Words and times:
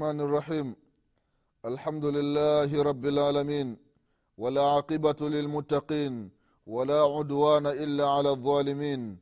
الله 0.00 0.10
الرحمن 0.10 0.28
الرحيم. 0.28 0.68
الحمد 1.64 2.04
لله 2.04 2.82
رب 2.82 3.04
العالمين 3.06 3.76
ولا 4.38 4.62
عاقبة 4.62 5.20
للمتقين 5.20 6.30
ولا 6.66 7.00
عدوان 7.14 7.66
إلا 7.66 8.06
على 8.08 8.30
الظالمين. 8.30 9.18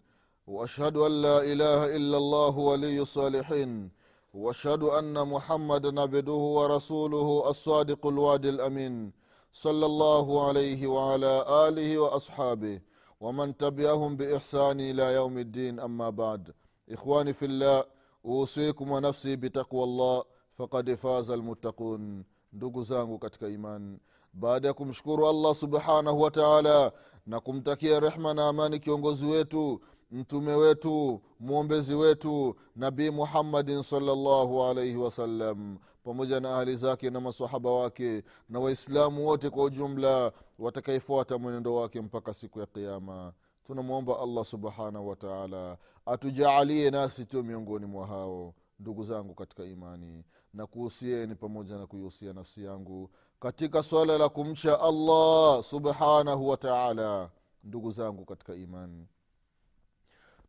وأشهد 0.47 0.97
أن 0.97 1.13
لا 1.23 1.39
إله 1.43 1.97
إلا 1.97 2.17
الله 2.23 2.59
ولي 2.59 3.01
الصالحين. 3.01 3.91
وأشهد 4.35 4.83
أن 4.83 5.29
محمدا 5.29 6.01
عبده 6.01 6.43
ورسوله 6.59 7.51
الصادق 7.51 8.07
الوعد 8.07 8.47
الأمين. 8.47 9.13
صلى 9.53 9.87
الله 9.87 10.27
عليه 10.49 10.87
وعلى 10.87 11.33
آله 11.69 11.99
وأصحابه 11.99 12.81
ومن 13.21 13.57
تبعهم 13.57 14.17
بإحسان 14.17 14.81
إلى 14.81 15.15
يوم 15.19 15.39
الدين. 15.39 15.81
أما 15.81 16.11
بعد 16.11 16.55
إخواني 16.91 17.33
في 17.33 17.47
الله 17.47 17.99
wa 18.29 19.01
nafsi 19.01 19.37
bitaqwa 19.37 19.87
llah 19.87 20.25
fakad 20.59 20.97
faza 20.97 21.37
lmuttaqun 21.37 22.25
ndugu 22.53 22.83
zangu 22.83 23.19
katika 23.19 23.49
imani 23.49 23.99
baada 24.33 24.69
ya 24.69 24.75
kumshukuru 24.75 25.29
allah 25.29 25.55
subhanahu 25.55 26.21
wa 26.21 26.31
taala 26.31 26.93
na 27.27 27.41
kumtakia 27.41 28.01
rehma 28.01 28.35
na 28.35 28.49
amani 28.49 28.79
kiongozi 28.79 29.27
wetu 29.27 29.81
mtume 30.11 30.53
wetu 30.55 31.21
mwombezi 31.41 31.95
wetu 31.95 32.57
nabii 32.77 33.11
muhammadin 33.11 33.83
salllahu 33.83 34.63
alaihi 34.63 34.97
wasallam 34.97 35.79
pamoja 36.05 36.41
na 36.41 36.59
ahli 36.59 36.77
zake 36.77 37.11
na 37.11 37.21
masahaba 37.21 37.71
wake 37.73 38.23
na 38.49 38.61
waislamu 38.61 39.27
wote 39.27 39.51
kwa 39.51 39.65
ujumla 39.65 40.33
watakaefuata 40.59 41.39
mwenendo 41.39 41.75
wake 41.75 42.01
mpaka 42.01 42.35
siku 42.35 42.61
ya 42.61 42.67
qiama 42.67 43.33
tunamwomba 43.67 44.21
allah 44.21 44.45
subhanahu 44.45 45.09
wataala 45.09 45.77
atujaalie 46.07 46.91
nasi 46.91 47.27
tu 47.27 47.45
miongoni 47.45 47.87
mwa 47.87 48.07
hao 48.07 48.55
ndugu 48.81 49.03
zangu 49.05 49.35
katika 49.35 49.65
imani 49.65 50.25
na 50.55 50.67
kuhusieni 50.67 51.35
pamoja 51.35 51.77
na 51.79 51.87
kuihusia 51.87 52.33
nafsi 52.33 52.65
yangu 52.65 53.11
katika 53.41 53.83
swala 53.83 54.19
la 54.19 54.29
kumcha 54.29 54.81
allah 54.81 55.63
subhanahu 55.63 56.49
wataala 56.49 57.31
ndugu 57.65 57.91
zangu 57.91 58.25
katika 58.25 58.55
imani. 58.55 59.07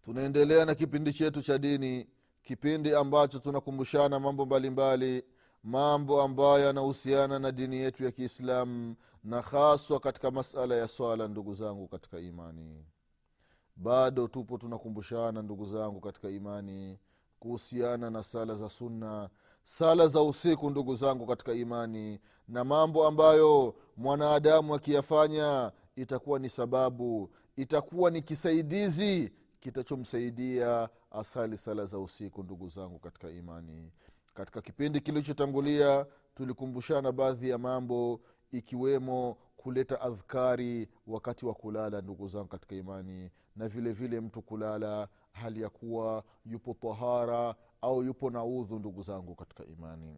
Tunaendelea 0.02 0.66
na 0.66 0.76
kipindi 0.76 1.14
chetu 1.14 1.42
cha 1.42 1.58
dini 1.58 2.08
kipindi 2.44 2.96
ambacho 2.96 3.40
tunakumbushana 3.40 4.20
mambo 4.20 4.46
mbalimbali 4.46 5.06
mbali, 5.08 5.26
mambo 5.64 6.22
ambayo 6.22 6.60
yanahusiana 6.66 7.40
na 7.40 7.52
dini 7.52 7.76
yetu 7.78 8.04
ya 8.04 8.12
kiislamu 8.12 8.96
na 9.24 9.42
haswa 9.42 10.00
katika 10.00 10.32
masala 10.32 10.76
ya 10.76 10.88
swala 10.88 11.28
ndugu 11.28 11.54
zangu 11.54 11.88
katika 11.88 12.20
imani. 12.20 12.86
Bado 13.76 14.28
tupo 14.28 14.58
tunakumbushana 14.58 15.42
ndugu 15.42 15.66
zangu 15.66 16.00
katika 16.00 16.30
imani 16.30 17.00
kuhusiana 17.40 18.10
na 18.10 18.24
sala 18.24 18.56
za 18.56 18.70
sunna 18.70 19.30
sala 19.70 20.08
za 20.08 20.22
usiku 20.22 20.70
ndugu 20.70 20.96
zangu 20.96 21.26
katika 21.26 21.54
imani 21.54 22.20
na 22.48 22.64
mambo 22.64 23.08
ambayo 23.08 23.76
mwanadamu 23.98 24.76
akiyafanya 24.76 25.72
itakuwa 25.96 26.40
ni 26.40 26.50
sababu 26.50 27.30
itakuwa 27.56 28.12
ni 28.12 28.22
kisaidizi 28.22 29.34
kitachomsaidia 29.60 30.90
asali 31.12 31.58
sala 31.58 31.86
za 31.86 32.00
usiku 32.00 32.44
ndugu 32.44 32.68
zangu 32.70 33.00
katika 33.00 33.30
imani. 33.30 33.92
Katika 34.34 34.62
kipindi 34.62 35.00
kilichotangulia 35.02 36.06
tulikumbushana 36.36 37.12
baadhi 37.12 37.50
ya 37.50 37.58
mambo 37.58 38.22
ikiwemo 38.52 39.38
kuleta 39.58 40.02
adhkari 40.02 40.88
wakati 41.08 41.46
wa 41.46 41.54
kulala 41.54 42.02
ndugu 42.02 42.28
zangu 42.28 42.48
katika 42.48 42.76
imani 42.76 43.32
na 43.56 43.68
vile 43.68 43.92
vile 43.92 44.20
mtu 44.20 44.42
kulala 44.42 45.08
hali 45.32 45.62
ya 45.62 45.70
kuwa 45.70 46.24
yupo 46.46 46.74
tahara 46.82 47.56
au 47.82 48.04
yupo 48.04 48.30
na 48.30 48.44
udhu 48.46 48.80
ndugu 48.80 49.02
zangu 49.02 49.36
katika 49.36 49.66
imani. 49.66 50.18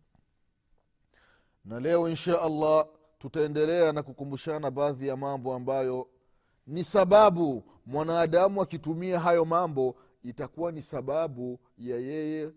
Na 1.66 1.80
leo 1.80 2.10
insha 2.10 2.42
allah 2.42 2.88
tutaendelea 3.20 3.92
na 3.92 4.04
kukumbushana 4.04 4.72
baadhi 4.72 5.08
ya 5.08 5.18
mambo 5.18 5.54
ambayo 5.56 6.08
ni 6.68 6.84
sababu 6.84 7.64
mwanadamu 7.86 8.62
akitumia 8.62 9.20
hayo 9.20 9.46
mambo 9.46 9.96
itakuwa 10.24 10.72
ni 10.72 10.82
sababu 10.82 11.60
ya 11.78 11.98
yeye 11.98 12.52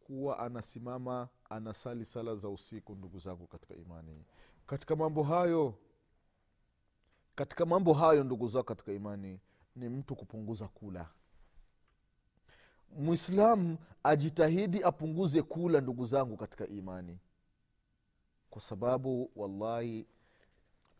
kuwa 0.00 0.38
anasimama 0.38 1.28
anasali 1.50 2.04
sala 2.04 2.34
za 2.34 2.48
usiku 2.48 2.94
ndugu 2.94 3.18
zangu 3.18 3.46
katika 3.46 3.74
imani. 3.74 4.24
Katika 4.66 4.96
mambo 4.96 5.22
hayo 5.22 5.74
katika 7.34 7.66
mambo 7.66 7.92
hayo 7.92 8.24
ndugu 8.24 8.48
zao 8.48 8.62
katika 8.62 8.92
imani 8.92 9.40
ni 9.76 9.88
mtu 9.88 10.16
kupunguza 10.16 10.68
kula 10.68 11.08
mwislamu 12.98 13.78
ajitahidi 14.02 14.82
apunguze 14.82 15.42
kula 15.42 15.80
ndugu 15.80 16.06
zangu 16.06 16.36
katika 16.36 16.66
imani. 16.66 17.18
Kwa 18.50 18.60
sababu 18.60 19.30
wallahi 19.36 20.06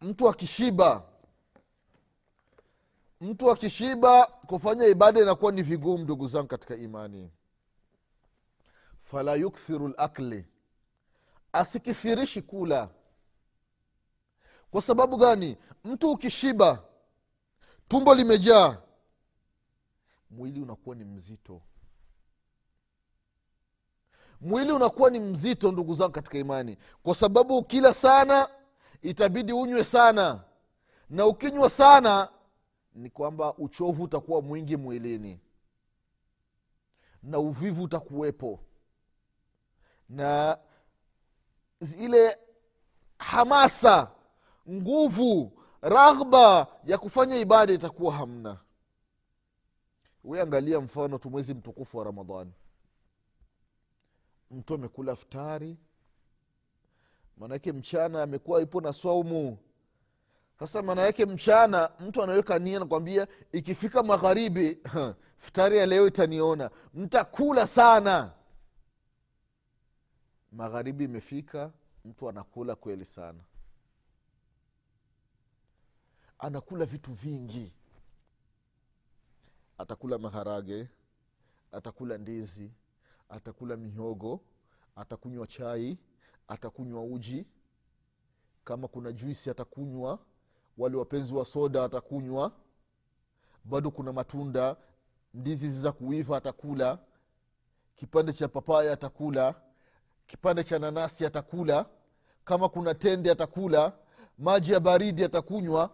mtu 0.00 0.28
akishiba 0.28 1.02
mtu 3.20 3.50
akishiba 3.50 4.26
kufanya 4.26 4.86
ibada 4.86 5.20
inakuwa 5.20 5.52
ni 5.52 5.62
vigumu 5.62 6.04
ndugu 6.04 6.26
zangu 6.26 6.46
katika 6.48 6.76
imani. 6.76 7.30
Fala 9.02 9.34
yukthiru 9.34 9.88
lakli 9.88 10.44
asikithirishi 11.52 12.42
kula. 12.42 12.88
Kwa 14.70 14.82
sababu 14.82 15.16
gani? 15.16 15.56
Mtu 15.84 16.10
ukishiba 16.10 16.82
tumbo 17.88 18.14
limejaa 18.14 18.78
mwili 20.30 20.60
unakuwa 20.60 20.96
ni 20.96 21.04
mzito 21.04 21.62
mwili 24.40 24.72
unakuwa 24.72 25.10
ni 25.10 25.20
mzito 25.20 25.72
ndugu 25.72 25.94
zangu 25.94 26.12
katika 26.12 26.38
imani. 26.38 26.76
Kwa 27.02 27.14
sababu 27.14 27.56
ukila 27.58 27.94
sana 27.94 28.48
itabidi 29.02 29.52
unywe 29.52 29.84
sana. 29.84 30.44
Na 31.10 31.26
ukinywa 31.26 31.70
sana 31.70 32.28
ni 32.94 33.10
kwamba 33.10 33.54
uchovu 33.54 34.02
utakuwa 34.02 34.42
mwingi 34.42 34.76
mwilini. 34.76 35.40
Na 37.22 37.38
uvivu 37.38 37.82
utakuwepo. 37.82 38.60
Na 40.08 40.58
ile 41.98 42.38
hamasa 43.18 44.10
nguvu 44.70 45.52
raghba 45.82 46.66
ya 46.84 46.98
kufanya 46.98 47.36
ibada 47.36 47.72
itakuwa 47.72 48.12
hamna. 48.14 48.58
We 50.24 50.40
angalia 50.40 50.80
mfano 50.80 51.18
tu 51.18 51.30
mwezi 51.30 51.54
mtukufu 51.54 51.98
wa 51.98 52.04
ramadhani 52.04 52.52
mtu 54.50 54.74
amekula 54.74 55.16
ftari 55.16 55.76
maanake 57.36 57.72
mchana 57.72 58.22
amekuwa 58.22 58.62
ipo 58.62 58.80
na 58.80 58.92
swaumu. 58.92 59.58
Sasa 60.58 60.82
maana 60.82 61.02
yake 61.02 61.26
mchana 61.26 61.90
mtu 62.00 62.22
anaweka 62.22 62.58
nia 62.58 62.78
nakwambia 62.78 63.26
ikifika 63.52 64.02
magharibi 64.02 64.78
ftari 65.46 65.78
ya 65.78 65.86
leo 65.86 66.06
itaniona. 66.06 66.70
Mtakula 66.94 67.66
sana. 67.66 68.32
Magharibi 70.52 71.04
imefika 71.04 71.70
mtu 72.04 72.28
anakula 72.28 72.74
kweli 72.74 73.04
sana. 73.04 73.40
Anakula 76.38 76.84
vitu 76.84 77.12
vingi. 77.12 77.72
Atakula 79.78 80.18
maharage 80.18 80.88
atakula 81.72 82.18
ndizi 82.18 82.70
atakula 83.30 83.76
mihogo 83.76 84.40
atakunywa 84.96 85.46
chai 85.46 85.98
atakunywa 86.48 87.02
uji. 87.04 87.46
Kama 88.64 88.88
kuna 88.88 89.12
juisi 89.12 89.50
atakunywa 89.50 90.18
wale 90.78 90.96
wapenzi 90.96 91.34
wa 91.34 91.44
soda 91.44 91.84
atakunywa. 91.84 92.52
Bado 93.64 93.90
kuna 93.90 94.12
matunda 94.12 94.76
ndizi 95.34 95.70
za 95.70 95.92
kuiva 95.92 96.36
atakula. 96.36 96.98
Kipande 97.96 98.32
cha 98.32 98.48
papaya 98.48 98.92
atakula. 98.92 99.54
Kipande 100.26 100.64
cha 100.64 100.78
nanasi 100.78 101.26
atakula. 101.26 101.86
Kama 102.44 102.68
kuna 102.68 102.94
tende 102.94 103.30
atakula. 103.30 103.92
Maji 104.38 104.72
ya 104.72 104.80
baridi 104.80 105.24
atakunywa. 105.24 105.90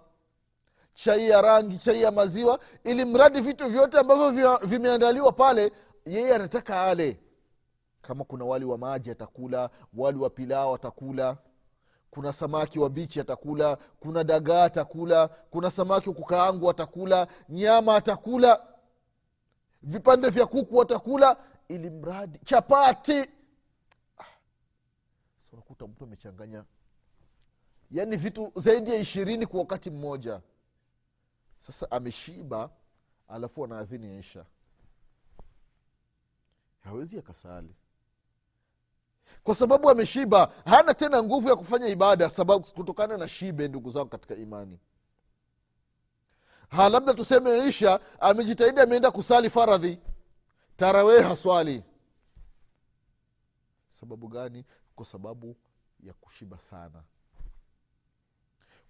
Chai 0.94 1.28
ya 1.28 1.42
rangi 1.42 1.78
chai 1.78 2.02
ya 2.02 2.10
maziwa. 2.10 2.60
Ili 2.84 3.04
mradi 3.04 3.40
vitu 3.40 3.66
vyote 3.68 3.98
ambavyo 3.98 4.56
vimeandaliwa 4.56 5.32
pale 5.32 5.72
yeye 6.06 6.34
anataka 6.34 6.82
ale 6.82 7.20
kama 8.06 8.24
kuna 8.24 8.44
wali 8.44 8.64
wa 8.64 8.78
maji 8.78 9.10
atakula 9.10 9.70
wali 9.94 10.18
wa 10.18 10.30
pilao 10.30 10.74
atakula. 10.74 11.36
Kuna 12.10 12.32
samaki 12.32 12.78
wa 12.78 12.90
bichi 12.90 13.20
atakula 13.20 13.76
kuna 14.00 14.24
dagaa 14.24 14.64
atakula 14.64 15.28
kuna 15.28 15.70
samaki 15.70 16.08
wa 16.08 16.14
kukaangu 16.14 16.70
atakula 16.70 17.28
nyama 17.48 17.96
atakula 17.96 18.66
vipande 19.82 20.28
vya 20.28 20.46
kuku 20.46 20.82
atakula 20.82 21.36
ili 21.68 21.90
mradi 21.90 22.38
chapati. 22.44 23.20
Ah. 24.18 24.24
unakuta 25.52 25.86
mtu 25.86 26.04
amechanganya. 26.04 26.64
Yaani 27.90 28.16
vitu 28.16 28.52
zaidi 28.54 28.90
ya 28.90 28.96
ishirini 28.96 29.46
kwa 29.46 29.60
wakati 29.60 29.90
mmoja. 29.90 30.40
Sasa 31.58 31.90
ameshiba 31.90 32.70
alafu 33.28 33.64
anaadhini 33.64 34.18
isha 34.18 34.44
hawezi 36.86 37.18
akasali 37.18 37.74
kwa 39.44 39.54
sababu 39.54 39.90
ameshiba 39.90 40.52
hana 40.64 40.94
tena 40.94 41.22
nguvu 41.22 41.48
ya 41.48 41.56
kufanya 41.56 41.88
ibada 41.88 42.30
sababu 42.30 42.66
kutokana 42.72 43.16
na 43.16 43.28
shibe 43.28 43.68
ndugu 43.68 43.90
zangu 43.90 44.08
katika 44.08 44.34
imani. 44.34 44.78
Ha 46.68 46.88
labda 46.88 47.14
tuseme 47.14 47.68
isha 47.68 48.00
amejitahidi 48.20 48.80
ameenda 48.80 49.10
kusali 49.10 49.50
faradhi. 49.50 49.98
Tarawee 50.76 51.22
haswali. 51.22 51.82
Sababu 53.90 54.28
gani? 54.28 54.64
Kwa 54.96 55.06
sababu 55.06 55.56
ya 56.02 56.12
kushiba 56.12 56.58
sana. 56.58 57.02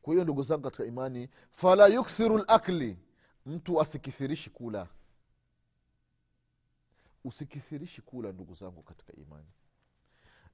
Kwa 0.02 0.12
hiyo 0.12 0.24
ndugu 0.24 0.42
zangu 0.42 0.62
katika 0.62 0.84
imani 0.84 1.28
fala 1.50 1.86
yukthiru 1.86 2.38
lakli 2.38 2.98
mtu 3.46 3.80
asikithirishi 3.80 4.50
kula. 4.50 4.86
Usikithirishi 7.24 8.02
kula 8.02 8.32
ndugu 8.32 8.54
zangu 8.54 8.82
katika 8.82 9.12
imani 9.12 9.46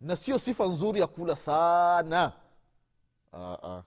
na 0.03 0.17
sio 0.17 0.39
sifa 0.39 0.67
nzuri 0.67 1.01
ya 1.01 1.07
kula 1.07 1.37
sana. 1.37 2.33
Aa. 3.33 3.83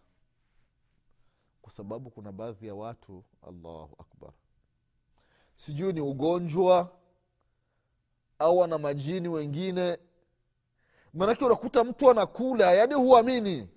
kwa 1.61 1.71
sababu 1.71 2.09
kuna 2.09 2.31
baadhi 2.31 2.67
ya 2.67 2.75
watu 2.75 3.23
allahu 3.47 3.95
akbar. 3.99 4.31
Sijui 5.55 5.93
ni 5.93 6.01
ugonjwa 6.01 6.97
au 8.39 8.63
ana 8.63 8.77
majini 8.77 9.27
wengine. 9.27 9.99
Maanake 11.13 11.45
unakuta 11.45 11.83
mtu 11.83 12.11
anakula 12.11 12.71
yaani 12.71 12.93
huamini. 12.93 13.69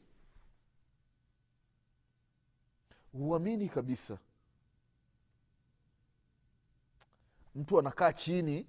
Huamini 3.13 3.69
kabisa. 3.69 4.19
Mtu 7.55 7.79
anakaa 7.79 8.13
chini 8.13 8.67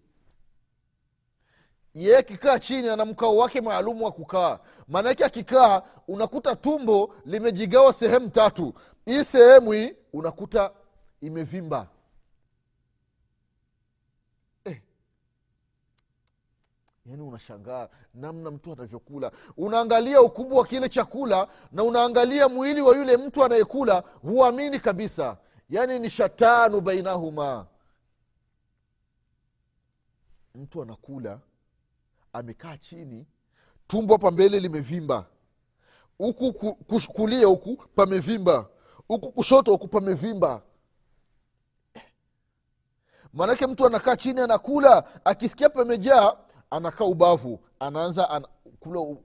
yeye 1.94 2.18
akikaa 2.18 2.59
chini 2.59 2.89
ana 2.89 3.06
mkao 3.06 3.38
wake 3.38 3.62
maalumu 3.62 4.06
wa 4.06 4.12
kukaa. 4.12 4.59
Maanake 4.88 5.25
akikaa 5.25 5.81
unakuta 6.07 6.56
tumbo 6.56 7.15
limejigawa 7.25 7.94
sehemu 7.94 8.30
tatu. 8.30 8.74
Hii 9.06 9.24
sehemu 9.24 9.71
hii 9.71 9.94
unakuta 10.13 10.71
imevimba. 11.21 11.88
Eh. 14.65 14.81
yaani 17.06 17.21
unashangaa 17.21 17.89
namna 18.13 18.51
mtu 18.51 18.71
anavyokula 18.74 19.31
unaangalia 19.57 20.21
ukubwa 20.21 20.57
wa 20.59 20.65
kile 20.68 20.89
chakula 20.89 21.47
na 21.71 21.83
unaangalia 21.83 22.50
mwili 22.50 22.81
wa 22.81 22.95
yule 22.97 23.18
mtu 23.18 23.44
anayekula 23.44 24.03
huamini 24.21 24.80
kabisa. 24.80 25.38
Yaani 25.69 26.00
ni 26.00 26.09
shatanu 26.09 26.81
bainahuma. 26.81 27.68
Mtu 30.56 30.81
anakula 30.81 31.39
amekaa 32.33 32.77
chini 32.77 33.27
tumbo 33.87 34.13
hapa 34.13 34.31
mbele 34.31 34.59
limevimba. 34.59 35.25
Huku 36.17 36.53
kulia 37.13 37.47
huku 37.47 37.77
pamevimba. 37.95 38.69
Huku 39.07 39.31
kushoto 39.31 39.71
huku 39.71 39.87
pamevimba. 39.87 40.61
Maanake 43.33 43.67
mtu 43.67 43.85
anakaa 43.85 44.15
chini 44.15 44.41
anakula 44.41 45.25
akisikia 45.25 45.69
pamejaa 45.69 46.37
anakaa 46.69 47.05
ubavu 47.05 47.59
anaanza 47.79 48.29
an, 48.29 48.45
kula 48.79 49.15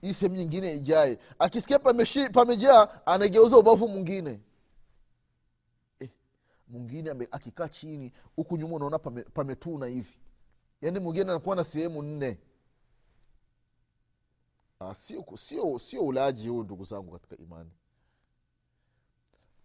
hii 0.00 0.12
sehemu 0.14 0.36
nyingine 0.36 0.74
ijae. 0.74 1.18
Akisikia 1.38 1.78
pamejaa 2.32 2.88
anageuza 3.06 3.58
ubavu 3.58 3.88
mwingine. 3.88 4.40
Eh, 6.00 6.10
mwingine 6.68 7.10
akikaa 7.30 7.68
chini 7.68 8.12
huku 8.36 8.56
nyuma 8.56 8.76
unaona 8.76 8.98
pame, 8.98 9.22
pametuna 9.22 9.86
hivi 9.86 10.18
yaani 10.82 10.98
mwingine 10.98 11.30
anakuwa 11.30 11.56
na 11.56 11.64
sehemu 11.64 12.02
nne. 12.02 12.38
Ah, 14.80 14.94
sio 14.94 15.24
sio 15.36 15.78
sio 15.78 16.02
ulaji 16.06 16.48
huu 16.48 16.62
ndugu 16.62 16.84
zangu 16.84 17.12
katika 17.12 17.36
imani. 17.36 17.70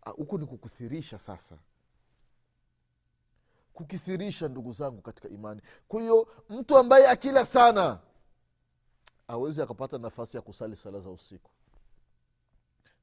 Ah, 0.02 0.10
huku 0.10 0.38
ni 0.38 0.46
kukuthirisha 0.46 1.18
sasa. 1.20 1.58
Kukithirisha 3.74 4.48
ndugu 4.48 4.72
zangu 4.72 5.02
katika 5.02 5.30
imani. 5.30 5.62
Kwa 5.88 6.02
hiyo 6.02 6.28
mtu 6.50 6.78
ambaye 6.78 7.08
akila 7.10 7.46
sana 7.46 8.00
awezi 9.28 9.62
akapata 9.62 9.98
nafasi 9.98 10.38
ya 10.38 10.42
kusali 10.42 10.76
sala 10.76 11.00
za 11.00 11.10
usiku. 11.10 11.52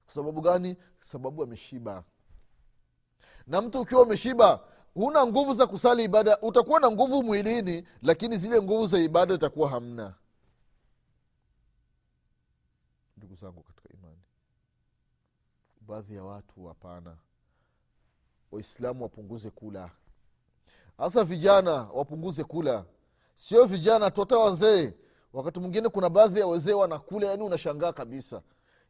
Kwa 0.04 0.14
sababu 0.14 0.40
gani? 0.40 0.76
Sababu 1.00 1.42
ameshiba. 1.42 2.04
Na 3.46 3.60
mtu 3.62 3.80
ukiwa 3.80 4.02
umeshiba 4.02 4.64
huna 4.98 5.26
nguvu 5.26 5.54
za 5.54 5.66
kusali 5.66 6.04
ibada 6.04 6.38
utakuwa 6.40 6.80
na 6.80 6.90
nguvu 6.90 7.22
mwilini 7.22 7.88
lakini 8.02 8.36
zile 8.36 8.62
nguvu 8.62 8.86
za 8.86 8.98
ibada 8.98 9.34
itakuwa 9.34 9.70
hamna. 9.70 10.14
Ndugu 13.16 13.34
zangu 13.34 13.62
katika 13.62 13.88
imani 13.94 14.18
baadhi 15.80 16.14
ya 16.14 16.24
watu 16.24 16.66
hapana. 16.66 17.16
Waislamu 18.52 19.02
wapunguze 19.02 19.50
kula. 19.50 19.90
Hasa 20.98 21.24
vijana 21.24 21.72
wapunguze 21.72 22.44
kula. 22.44 22.84
Sio 23.34 23.64
vijana 23.64 24.10
tota 24.10 24.38
wazee. 24.38 24.94
Wakati 25.32 25.60
mwingine 25.60 25.88
kuna 25.88 26.10
baadhi 26.10 26.40
ya 26.40 26.46
wazee 26.46 26.72
wanakula 26.72 27.26
yani 27.26 27.42
unashangaa 27.42 27.92
kabisa. 27.92 28.42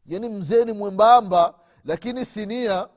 Yani 0.05 0.29
mzee 0.29 0.65
ni 0.65 0.71
mwembamba 0.71 1.59
lakini 1.85 2.25
sinia 2.25 2.89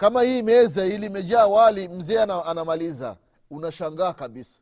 kama 0.00 0.22
hii 0.22 0.42
meza 0.42 0.86
ili 0.86 1.06
imejaa 1.06 1.46
wali 1.46 1.88
mzee 1.88 2.18
anamaliza. 2.20 3.16
Unashangaa 3.50 4.12
kabisa. 4.12 4.60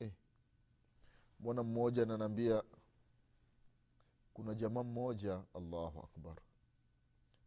Eh. 0.00 0.12
bwana 1.38 1.62
mmoja 1.62 2.02
ananaambia 2.02 2.62
kuna 4.34 4.54
jamaa 4.54 4.82
mmoja 4.82 5.40
allahu 5.54 6.00
akbar. 6.00 6.36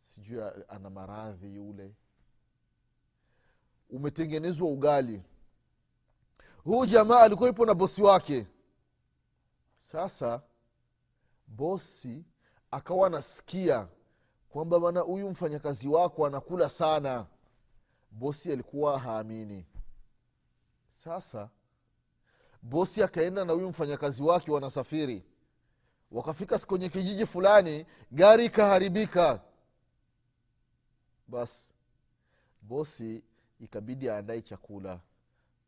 Sijui 0.01 0.43
ana 0.67 0.89
maradhi 0.89 1.55
yule. 1.55 1.95
Umetengenezwa 3.89 4.67
ugali. 4.69 5.23
Huu 6.63 6.85
jamaa 6.85 7.19
alikuwa 7.19 7.49
ipo 7.49 7.65
na 7.65 7.73
bosi 7.73 8.01
wake. 8.01 8.47
Sasa 9.77 10.41
bosi 11.47 12.25
akawa 12.71 13.07
anasikia 13.07 13.87
kwamba 14.53 14.79
bana 14.79 14.99
huyu 14.99 15.29
mfanyakazi 15.29 15.87
wako 15.87 16.25
anakula 16.25 16.69
sana. 16.69 17.25
Bosi 18.11 18.51
alikuwa 18.51 18.99
haamini. 18.99 19.65
Sasa 20.89 21.49
bosi 22.61 23.03
akaenda 23.03 23.45
na 23.45 23.53
huyu 23.53 23.69
mfanyakazi 23.69 24.23
wake 24.23 24.51
wanasafiri. 24.51 25.23
Wakafika 26.11 26.59
kwenye 26.59 26.89
kijiji 26.89 27.25
fulani 27.25 27.85
gari 28.11 28.45
ikaharibika. 28.45 29.41
Basi 31.27 31.73
bosi 32.61 33.23
ikabidi 33.59 34.09
aandae 34.09 34.41
chakula. 34.41 34.99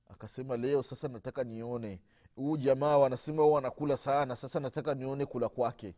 Akasema 0.09 0.57
leo 0.57 0.83
sasa 0.83 1.07
nataka 1.07 1.43
nione. 1.43 2.01
Huu 2.35 2.57
jamaa 2.57 2.97
wanasema 2.97 3.45
wanakula 3.47 3.97
sana 3.97 4.35
sasa 4.35 4.59
nataka 4.59 4.93
nione 4.93 5.25
kula 5.25 5.49
kwake 5.49 5.95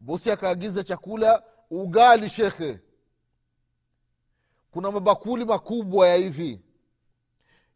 bosi 0.00 0.30
akaagiza 0.30 0.84
chakula 0.84 1.42
ugali 1.70 2.28
shekhe. 2.28 2.80
Kuna 4.70 4.90
mabakuli 4.90 5.44
makubwa 5.44 6.08
ya 6.08 6.16
hivi. 6.16 6.60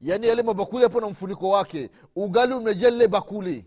Yaani 0.01 0.27
yale 0.27 0.43
mabakuli 0.43 0.83
hapo 0.85 1.01
na 1.01 1.09
mfuniko 1.09 1.49
wake. 1.49 1.91
Ugali 2.17 2.55
umejaa 2.55 2.91
lile 2.91 3.09
bakuli. 3.09 3.67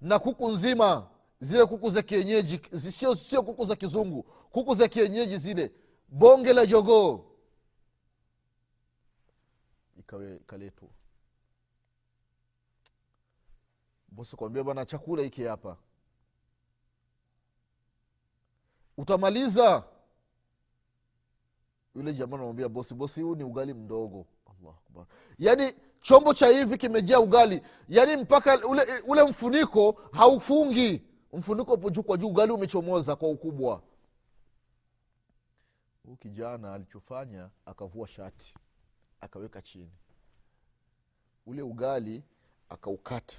Na 0.00 0.18
kuku 0.18 0.48
nzima 0.50 1.08
zile 1.40 1.66
kuku 1.66 1.90
za 1.90 2.02
kienyeji 2.02 2.60
sio 2.90 3.14
sio 3.14 3.42
kuku 3.42 3.64
za 3.64 3.76
kizungu 3.76 4.22
kuku 4.22 4.74
za 4.74 4.88
kienyeji 4.88 5.38
zile. 5.38 5.72
Bonge 6.08 6.52
la 6.52 6.66
jogoo. 6.66 7.24
Ikawe 9.98 10.38
kaletwa 10.46 10.88
bosi 14.08 14.36
kwambia 14.36 14.64
bana 14.64 14.84
chakula 14.84 15.22
hiki 15.22 15.42
hapa 15.42 15.76
utamaliza. 19.02 19.84
Yule 21.94 22.12
jamaa 22.14 22.36
namwambia 22.36 22.68
bosi 22.68 22.94
bosi 22.94 23.20
huu 23.22 23.34
ni 23.34 23.44
ugali 23.44 23.74
mdogo. 23.74 24.26
Allah 24.46 25.06
yaani 25.38 25.74
chombo 26.00 26.34
cha 26.34 26.48
hivi 26.48 26.78
kimejaa 26.78 27.20
ugali. 27.20 27.62
Yaani 27.88 28.16
mpaka 28.16 28.66
ule, 28.66 28.82
ule 29.06 29.22
mfuniko 29.22 29.92
haufungi. 30.12 31.02
Mfuniko 31.32 31.72
upo 31.72 31.90
juu 31.90 32.02
kwa 32.02 32.16
juu 32.16 32.28
ugali 32.28 32.52
umechomoza 32.52 33.16
kwa 33.16 33.28
ukubwa. 33.30 33.82
Huu 36.06 36.16
kijana 36.16 36.74
alichofanya 36.74 37.50
akavua 37.66 38.08
shati 38.08 38.54
akaweka 39.20 39.62
chini. 39.62 39.92
Ule 41.46 41.62
ugali 41.62 42.22
akaukata. 42.68 43.36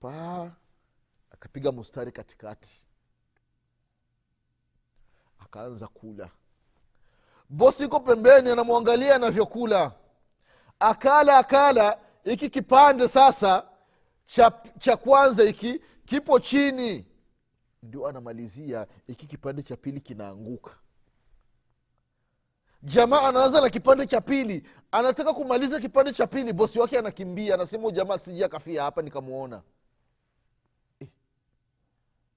Paa 0.00 0.52
akapiga 1.30 1.72
mustari 1.72 2.12
katikati 2.12 2.85
akaanza 5.50 5.86
kula. 5.88 6.30
Bosi 7.48 7.84
iko 7.84 8.00
pembeni 8.00 8.50
anamwangalia 8.50 9.14
anavyokula. 9.14 9.92
Akala 10.80 11.38
akala 11.38 11.98
hiki 12.24 12.50
kipande 12.50 13.08
sasa 13.08 13.66
cha, 14.26 14.50
cha 14.78 14.96
kwanza 14.96 15.42
hiki 15.42 15.80
kipo 16.04 16.40
chini. 16.40 17.06
Ndio 17.82 18.06
anamalizia 18.06 18.86
hiki 19.06 19.26
kipande 19.26 19.62
cha 19.62 19.76
pili 19.76 20.00
kinaanguka. 20.00 20.70
Jamaa 22.82 23.20
anaanza 23.28 23.60
na 23.60 23.70
kipande 23.70 24.06
cha 24.06 24.20
pili. 24.20 24.66
Anataka 24.92 25.32
kumaliza 25.34 25.80
kipande 25.80 26.12
cha 26.12 26.26
pili. 26.26 26.52
Bosi 26.52 26.78
wake 26.78 26.98
anakimbia 26.98 27.54
anasema 27.54 27.82
"Huyu 27.82 27.94
jamaa 27.94 28.18
siji 28.18 28.44
akafia 28.44 28.82
hapa 28.82 29.02
nikamwona. 29.02 29.62
Eh, 31.00 31.08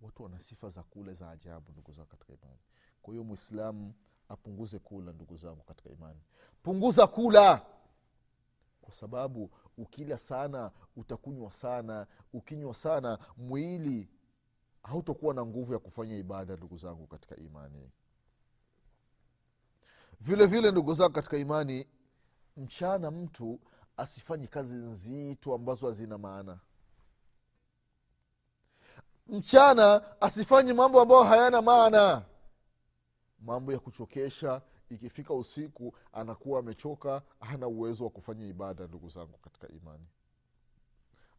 watu 0.01 0.24
wana 0.24 0.39
sifa 0.39 0.70
za 0.70 0.84
kule 0.84 1.13
za 1.13 1.30
ajabu 1.30 1.72
ndugu 1.72 1.92
zao 1.92 2.06
katika 2.06 2.34
imani 2.34 2.60
kwa 3.01 3.13
hiyo 3.13 3.24
mwislamu 3.24 3.94
apunguze 4.29 4.79
kula 4.79 5.12
ndugu 5.13 5.36
zangu 5.38 5.63
katika 5.63 5.89
imani. 5.89 6.20
Punguza 6.63 7.08
kula! 7.08 7.65
Kwa 8.82 8.94
sababu 8.94 9.51
ukila 9.77 10.18
sana 10.18 10.72
utakunywa 10.96 11.51
sana. 11.51 12.08
Ukinywa 12.34 12.74
sana 12.74 13.20
mwili 13.38 14.10
hautokuwa 14.84 15.34
na 15.34 15.46
nguvu 15.46 15.74
ya 15.74 15.79
kufanya 15.79 16.18
ibada 16.18 16.56
ndugu 16.56 16.77
zangu 16.77 17.08
katika 17.08 17.36
imani. 17.36 17.91
Vile 20.22 20.46
vile 20.46 20.72
ndugu 20.72 20.94
zangu 20.94 21.13
katika 21.13 21.38
imani 21.38 21.88
mchana 22.58 23.12
mtu 23.12 23.60
asifanye 23.98 24.48
kazi 24.48 24.74
nzito 24.75 25.53
ambazo 25.53 25.86
hazina 25.88 26.18
maana. 26.18 26.60
Mchana 29.27 30.22
asifanye 30.22 30.74
mambo 30.74 31.01
ambayo 31.01 31.24
hayana 31.24 31.62
maana 31.62 32.25
mambo 33.41 33.74
ya 33.74 33.79
kuchokesha 33.79 34.62
ikifika 34.89 35.34
usiku 35.34 35.96
anakuwa 36.13 36.60
amechoka 36.60 37.22
hana 37.39 37.67
uwezo 37.67 38.03
wa 38.03 38.10
kufanya 38.10 38.46
ibada 38.48 38.88
ndugu 38.88 39.10
zangu 39.10 39.38
katika 39.38 39.67
imani. 39.67 40.08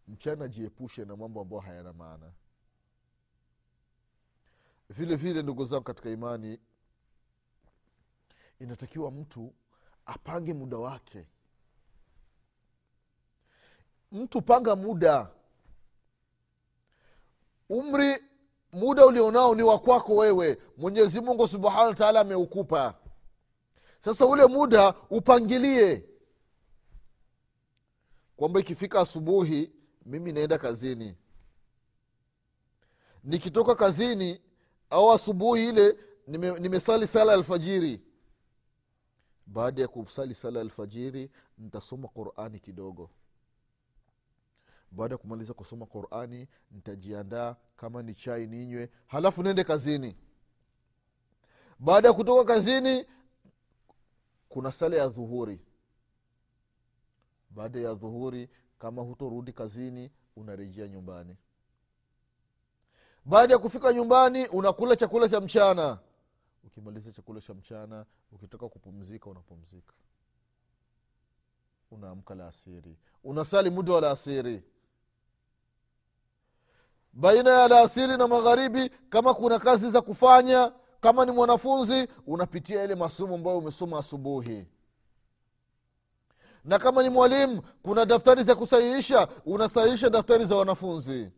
Mchana 0.08 0.48
jiepushe 0.48 1.04
na 1.04 1.16
mambo 1.16 1.40
ambayo 1.40 1.60
hayana 1.62 1.92
maana. 1.92 2.32
Vile 4.88 5.16
vile 5.16 5.42
ndugu 5.42 5.64
zangu 5.64 5.84
katika 5.84 6.10
imani 6.10 6.58
inatakiwa 8.60 9.10
mtu 9.10 9.54
apange 10.06 10.54
muda 10.54 10.76
wake. 10.78 11.26
Mtu 14.12 14.42
panga 14.42 14.76
muda. 14.76 15.30
Umri 17.68 18.22
muda 18.72 19.06
ulionao 19.06 19.54
ni 19.54 19.62
wakwako 19.62 20.16
wewe. 20.16 20.58
Mwenyezi 20.76 21.20
mungu 21.20 21.48
subhanahu 21.48 21.88
wataala 21.88 22.20
ameukupa. 22.20 22.94
Sasa 23.98 24.26
ule 24.26 24.46
muda 24.46 24.94
upangilie. 25.10 26.04
Kwamba 28.36 28.60
ikifika 28.60 29.00
asubuhi 29.00 29.72
mimi 30.06 30.32
naenda 30.32 30.58
kazini. 30.58 31.16
Nikitoka 33.24 33.74
kazini 33.74 34.40
au 34.90 35.12
asubuhi 35.12 35.68
ile 35.68 35.96
nime- 36.26 36.58
nimesali 36.60 37.06
sala 37.06 37.32
alfajiri. 37.32 38.00
Baada 39.46 39.82
ya 39.82 39.88
kusali 39.88 40.34
sala 40.34 40.60
alfajiri 40.60 41.30
nitasoma 41.58 42.08
qurani 42.08 42.60
kidogo 42.60 43.10
baada 44.90 45.14
ya 45.14 45.18
kumaliza 45.18 45.54
kusoma 45.54 45.86
qurani 45.86 46.48
nitajiandaa 46.70 47.56
kama 47.76 48.02
ni 48.02 48.14
chai 48.14 48.46
ninywe 48.46 48.90
halafu 49.06 49.42
nende 49.42 49.64
kazini. 49.64 50.16
Baada 51.78 52.08
ya 52.08 52.14
kutoka 52.14 52.44
kazini 52.54 53.06
kuna 54.48 54.72
sala 54.72 54.96
ya 54.96 55.08
dhuhuri. 55.08 55.60
Baada 57.50 57.80
ya 57.80 57.94
dhuhuri 57.94 58.48
kama 58.78 59.02
hutorudi 59.02 59.52
kazini 59.52 60.10
unarejea 60.36 60.88
nyumbani. 60.88 61.36
Baada 63.24 63.52
ya 63.54 63.58
kufika 63.58 63.92
nyumbani 63.92 64.46
unakula 64.46 64.96
chakula 64.96 65.28
cha 65.28 65.40
mchana. 65.40 65.98
Ukimaliza 66.64 67.12
chakula 67.12 67.40
cha 67.40 67.54
mchana 67.54 68.06
ukitaka 68.32 68.68
kupumzika 68.68 69.30
unapumzika. 69.30 69.94
Unaamka 71.90 72.34
la 72.34 72.46
asiri. 72.48 72.96
Unasali 73.24 73.70
muda 73.70 73.92
wa 73.92 74.00
laasiri 74.00 74.62
baina 77.12 77.50
ya 77.50 77.64
alasiri 77.64 78.16
na 78.16 78.28
magharibi 78.28 78.88
kama 78.88 79.34
kuna 79.34 79.58
kazi 79.58 79.90
za 79.90 80.00
kufanya 80.02 80.72
kama 81.00 81.24
ni 81.24 81.32
mwanafunzi 81.32 82.08
unapitia 82.26 82.84
ile 82.84 82.94
masomo 82.94 83.34
ambayo 83.34 83.58
umesoma 83.58 83.98
asubuhi. 83.98 84.66
Na 86.64 86.78
kama 86.78 87.02
ni 87.02 87.08
mwalimu 87.08 87.62
kuna 87.82 88.04
daftari 88.06 88.42
za 88.42 88.54
kusahihisha 88.54 89.28
unasahihisha 89.46 90.10
daftari 90.10 90.44
za 90.44 90.56
wanafunzi. 90.56 91.30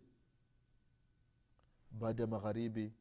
Baada 1.91 2.23
ya 2.23 2.27
magharibi 2.27 2.93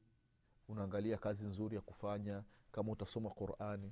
unaangalia 0.69 1.17
kazi 1.17 1.45
nzuri 1.45 1.75
ya 1.75 1.81
kufanya 1.81 2.43
kama 2.71 2.91
utasoma 2.91 3.29
qurani. 3.29 3.91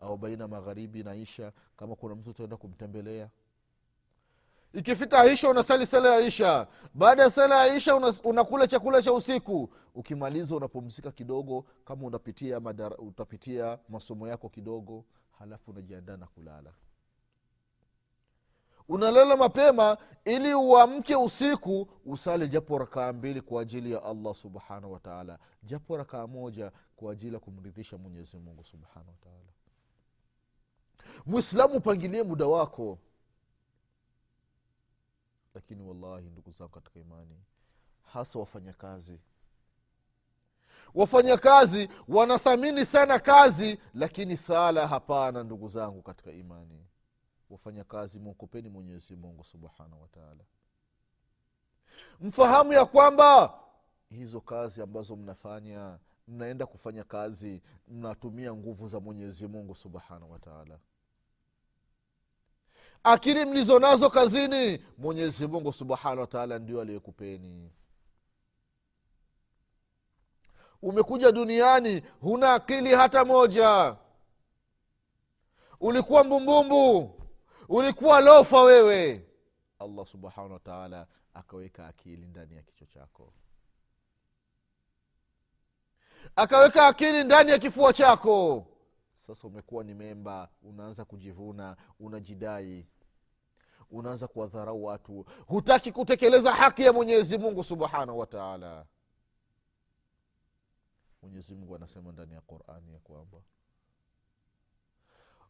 Au 0.00 0.16
baina 0.16 0.44
ya 0.44 0.48
magharibi 0.48 1.02
naisha 1.02 1.52
kama 1.76 1.96
kuna 1.96 2.14
mtu 2.14 2.30
utaenda 2.30 2.56
kumtembelea 2.56 3.30
ikifika 4.74 5.18
aisha 5.20 5.48
unasali 5.50 5.86
sala 5.86 6.14
ya 6.14 6.20
isha 6.26 6.66
baada 6.94 7.22
ya 7.22 7.30
sala 7.30 7.66
ya 7.66 7.76
isha 7.76 7.96
unakula 8.24 8.66
chakula 8.66 9.02
cha 9.02 9.12
usiku. 9.12 9.70
Ukimaliza 9.94 10.56
unapumzika 10.56 11.10
kidogo 11.12 11.64
kama 11.84 12.06
unapitia 12.06 12.60
madara, 12.60 12.96
utapitia 12.96 13.78
masomo 13.88 14.28
yako 14.28 14.48
kidogo 14.48 15.04
halafu 15.38 15.70
unajiandaa 15.70 16.16
na 16.16 16.26
kulala. 16.26 16.72
Unalala 18.88 19.36
mapema 19.36 19.98
ili 20.24 20.54
uamke 20.54 21.16
usiku 21.16 21.88
usale 22.06 22.48
japo 22.48 22.78
rakaa 22.78 23.12
mbili 23.12 23.40
kwa 23.40 23.62
ajili 23.62 23.92
ya 23.92 24.02
allah 24.02 24.34
subhanahu 24.34 24.92
wataala 24.92 25.38
japo 25.62 25.96
rakaa 25.96 26.26
moja 26.26 26.72
kwa 26.96 27.12
ajili 27.12 27.34
ya 27.34 27.40
kumridhisha 27.40 27.98
mwenyezi 27.98 28.36
mungu 28.36 28.64
subhanahu 28.64 29.10
wataala 29.10 29.52
mwislamu 31.26 31.74
upangilie 31.74 32.22
muda 32.22 32.46
wako 32.46 32.98
lakini 35.54 35.82
wallahi 35.82 36.30
ndugu 36.30 36.50
zangu 36.52 36.70
katika 36.70 37.00
imani 37.00 37.42
hasa 38.02 38.38
wafanyakazi. 38.38 39.20
Wafanyakazi 40.94 41.88
wanathamini 42.08 42.84
sana 42.86 43.18
kazi 43.18 43.78
lakini 43.94 44.36
sala 44.36 44.88
hapana 44.88 45.42
ndugu 45.44 45.68
zangu 45.68 46.02
katika 46.02 46.30
imani. 46.32 46.86
Wafanyakazi 47.50 48.18
mwokopeni 48.18 48.68
mwenyezi 48.68 49.16
mungu 49.16 49.44
subhanahu 49.44 50.02
wataala 50.02 50.44
mfahamu 52.20 52.72
ya 52.72 52.84
kwamba 52.84 53.60
hizo 54.10 54.40
kazi 54.40 54.82
ambazo 54.82 55.16
mnafanya 55.16 55.98
mnaenda 56.28 56.66
kufanya 56.66 57.04
kazi 57.04 57.62
mnatumia 57.88 58.54
nguvu 58.54 58.88
za 58.88 59.00
mwenyezi 59.00 59.46
mungu 59.46 59.74
subhanahu 59.74 60.32
wataala 60.32 60.78
akili 63.04 63.44
mlizo 63.44 63.78
nazo 63.78 64.10
kazini 64.10 64.84
mwenyezi 64.98 65.46
mungu 65.46 65.72
subhanahu 65.72 66.20
wataala 66.20 66.58
ndio 66.58 66.80
aliyekupeni. 66.80 67.70
Umekuja 70.82 71.32
duniani 71.32 72.02
huna 72.20 72.54
akili 72.54 72.94
hata 72.94 73.24
moja. 73.24 73.96
Ulikuwa 75.80 76.24
mbumbumbu 76.24 77.20
ulikuwa 77.68 78.20
lofa 78.20 78.62
wewe. 78.62 79.26
Allah 79.78 80.06
subhanahu 80.06 80.52
wataala 80.52 81.06
akaweka 81.34 81.86
akili 81.86 82.26
ndani 82.26 82.56
ya 82.56 82.62
kichwa 82.62 82.86
chako. 82.86 83.32
Akaweka 86.36 86.86
akili 86.86 87.24
ndani 87.24 87.50
ya 87.50 87.58
kifua 87.58 87.92
chako 87.92 88.66
sasa 89.26 89.46
umekuwa 89.48 89.84
ni 89.84 89.94
memba 89.94 90.48
unaanza 90.62 91.04
kujivuna 91.04 91.76
unajidai 92.00 92.86
unaanza 93.90 94.28
kuwadharau 94.28 94.84
watu. 94.84 95.26
Hutaki 95.46 95.92
kutekeleza 95.92 96.52
haki 96.54 96.82
ya 96.82 96.92
mwenyezi 96.92 97.38
mungu 97.38 97.64
subhanahu 97.64 98.18
wataala 98.18 98.86
mwenyezi 101.22 101.54
mungu 101.54 101.74
anasema 101.76 102.12
ndani 102.12 102.34
ya 102.34 102.40
qurani 102.40 102.92
ya 102.92 102.98
kwamba 102.98 103.38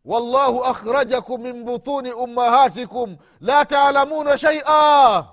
wallahu 0.05 0.65
akhrajakum 0.65 1.43
min 1.43 1.65
butuni 1.65 2.13
ummahatikum 2.13 3.17
la 3.41 3.65
taalamuna 3.65 4.39
shaia 4.39 5.29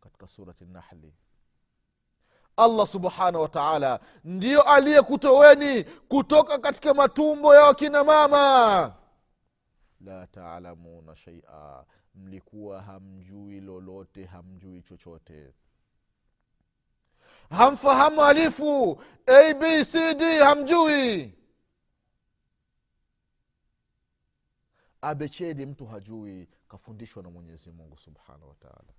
katika 0.00 0.26
surati 0.26 0.64
nahli 0.66 1.14
allah 2.60 2.86
subhanahu 2.86 3.42
wataala 3.42 4.00
ndiyo 4.24 4.62
aliyekutoweni 4.62 5.84
kutoka 5.84 6.58
katika 6.58 6.94
matumbo 6.94 7.54
ya 7.54 7.64
wakina 7.64 8.04
mama. 8.04 8.94
La 10.00 10.26
taalamuna 10.26 11.16
shaia 11.16 11.84
mlikuwa 12.14 12.82
hamjui 12.82 13.60
lolote 13.60 14.24
hamjui 14.24 14.82
chochote. 14.82 15.54
Hamfahamu 17.50 18.22
alifu 18.24 19.02
abcd 19.26 20.22
hamjui. 20.42 21.34
Abechedi 25.02 25.66
mtu 25.66 25.86
hajui 25.86 26.48
kafundishwa 26.68 27.22
na 27.22 27.30
mwenyezi 27.30 27.70
mungu 27.70 27.98
subhanahu 27.98 28.48
wataala 28.48 28.92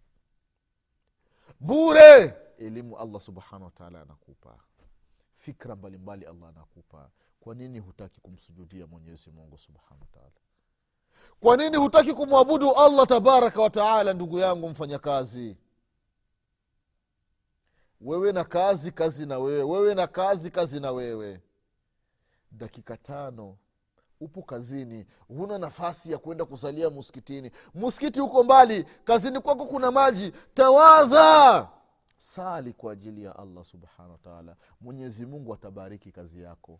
bure. 1.62 2.34
Elimu 2.58 2.98
allah 2.98 3.22
subhanahu 3.22 3.63
wataala 3.65 4.01
anakupa. 4.01 4.58
Fikra 5.36 5.75
mbalimbali 5.75 6.25
allah 6.25 6.50
anakupa. 6.50 7.10
Kwa 7.39 7.56
nini 7.56 7.80
hutaki 7.80 8.22
kumsujudia 8.22 8.88
mwenyezi 8.88 9.32
mungu 9.32 9.58
subhanahu 9.58 10.01
wataala 10.01 10.32
kwa 11.39 11.58
nini 11.58 11.77
hutaki 11.77 12.13
kumwabudu 12.13 12.72
allah 12.75 13.08
tabaraka 13.08 13.62
wataala 13.62 14.13
ndugu 14.13 14.39
yangu 14.39 14.70
mfanyakazi? 14.70 15.58
Wewe 18.01 18.32
na 18.32 18.44
kazi 18.44 18.91
kazi 18.91 19.25
na 19.25 19.39
wewe. 19.39 19.63
Wewe 19.63 19.96
na 19.96 20.08
kazi 20.08 20.51
kazi 20.51 20.80
na 20.80 20.91
wewe. 20.91 21.41
Dakika 22.51 22.98
tano 22.98 23.58
upo 24.22 24.42
kazini 24.42 25.06
huna 25.28 25.58
nafasi 25.58 26.12
ya 26.12 26.18
kwenda 26.18 26.46
kusalia 26.46 26.90
muskitini. 26.90 27.51
Muskiti 27.74 28.20
huko 28.20 28.44
mbali 28.44 28.84
kazini 28.84 29.40
kwako 29.40 29.66
kuna 29.66 29.92
maji. 29.92 30.34
Tawadha! 30.54 31.70
Sali 32.18 32.74
kwa 32.74 32.94
ajili 32.94 33.24
ya 33.24 33.36
allah 33.36 33.63
subhanahu 33.66 34.12
wataala 34.12 34.56
mwenyezi 34.82 35.25
mungu 35.25 35.54
atabariki 35.54 36.12
kazi 36.12 36.42
yako. 36.42 36.80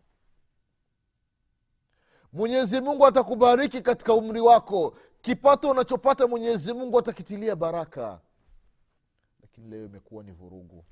Mwenyezi 2.33 2.81
mungu 2.81 3.05
atakubariki 3.07 3.81
katika 3.81 4.13
umri 4.13 4.39
wako. 4.39 4.98
Kipato 5.21 5.69
unachopata 5.69 6.27
mwenyezi 6.27 6.74
mungu 6.74 7.00
atakitilia 7.00 7.55
baraka. 7.55 8.19
Lakini 9.41 9.69
leo 9.69 9.86
imekuwa 9.86 10.24
ni 10.24 10.31
vurugu. 10.31 10.86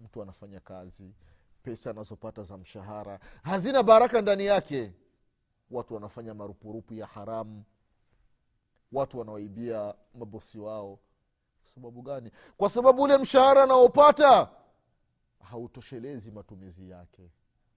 Mtu 0.00 0.22
anafanya 0.22 0.60
kazi 0.60 1.14
pesa 1.62 1.90
anazopata 1.90 2.42
za 2.42 2.56
mshahara 2.56 3.20
hazina 3.42 3.82
baraka 3.82 4.20
ndani 4.22 4.46
yake 4.46 4.92
watu 5.70 5.94
wanafanya 5.94 6.34
marupurupu 6.34 6.94
ya 6.94 7.06
haramu 7.06 7.64
watu 8.92 9.18
wanawaibia 9.18 9.94
mabosi 10.14 10.58
wao. 10.58 10.98
Kwa 11.62 11.68
sababu 11.70 12.02
gani? 12.02 12.30
Kwa 12.56 12.70
sababu 12.70 13.02
ule 13.02 13.18
mshahara 13.18 13.62
anaopata 13.62 14.50
hautoshelezi 15.40 16.30
matumizi 16.30 16.90
yake. 16.90 17.30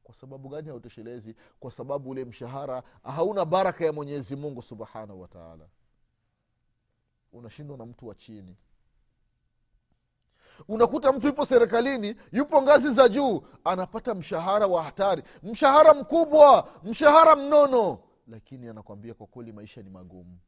Kwa 0.04 0.14
sababu 0.16 0.50
gani 0.50 0.70
hautoshelezi? 0.70 1.36
Kwa 1.60 1.72
sababu 1.72 2.10
ule 2.10 2.26
mshahara 2.26 2.84
hauna 3.04 3.46
baraka 3.46 3.86
ya 3.86 3.94
mwenyezi 3.94 4.36
mungu 4.36 4.62
subhanahu 4.62 5.22
wataala 5.22 5.70
unashindwa 7.34 7.78
na 7.78 7.86
mtu 7.86 8.08
wa 8.08 8.16
chini 8.16 8.58
unakuta 10.68 11.12
mtu 11.14 11.28
yupo 11.28 11.46
serikalini 11.46 12.16
yupo 12.32 12.62
ngazi 12.62 12.90
za 12.94 13.10
juu 13.10 13.42
anapata 13.64 14.16
mshahara 14.16 14.68
wa 14.68 14.84
hatari. 14.84 15.24
Mshahara 15.44 15.94
mkubwa 15.94 16.70
mshahara 16.84 17.36
mnono. 17.36 18.00
Lakini 18.28 18.68
anakwambia 18.68 19.14
kwa 19.14 19.28
kweli 19.28 19.52
maisha 19.52 19.82
ni 19.82 19.90
magumu. 19.90 20.40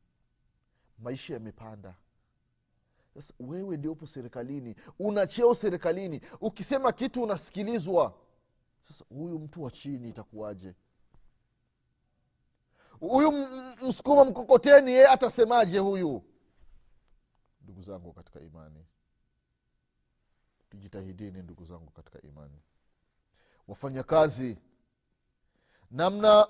Maisha 0.99 1.33
yamepanda. 1.33 1.95
Sasa 3.13 3.33
wewe 3.39 3.77
ndio 3.77 3.91
upo 3.91 4.05
serikalini 4.05 4.75
una 4.99 5.27
cheo 5.27 5.55
serikalini 5.55 6.21
ukisema 6.41 6.91
kitu 6.91 7.23
unasikilizwa. 7.23 8.13
Sasa 8.81 9.05
huyu 9.09 9.39
mtu 9.39 9.63
wa 9.63 9.71
chini 9.71 10.09
itakuwaje? 10.09 10.73
Huyu 12.99 13.31
msukuma 13.87 14.25
mkokoteni 14.25 14.91
yeye 14.91 15.07
atasemaje 15.07 15.79
huyu? 15.79 16.23
Ndugu 17.61 17.81
zangu 17.81 18.13
katika 18.13 18.39
imani 18.39 18.85
tujitahidini 20.75 21.41
ndugu 21.43 21.65
zangu 21.65 21.91
katika 21.91 22.21
imani. 22.21 22.59
Wafanyakazi 23.67 24.57
namna 25.91 26.47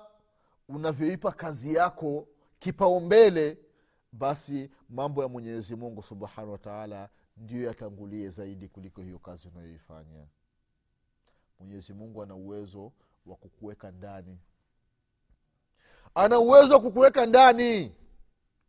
unavyoipa 0.68 1.32
kazi 1.32 1.74
yako 1.74 2.28
kipaumbele 2.58 3.58
basi 4.12 4.70
mambo 4.88 5.22
ya 5.22 5.28
mwenyezi 5.28 5.76
mungu 5.76 6.02
subhanahu 6.02 6.52
wataala 6.52 7.08
ndiyo 7.36 7.66
yatangulie 7.66 8.28
zaidi 8.28 8.68
kuliko 8.68 9.02
hiyo 9.02 9.18
kazi 9.18 9.48
unayoifanya. 9.48 10.26
Mwenyezi 11.60 11.92
mungu 11.92 12.22
ana 12.22 12.34
uwezo 12.34 12.92
wa 13.26 13.36
kukuweka 13.36 13.90
ndani. 13.90 14.38
Ana 16.14 16.38
uwezo 16.38 16.74
wa 16.74 16.80
kukuweka 16.80 17.26
ndani. 17.26 17.94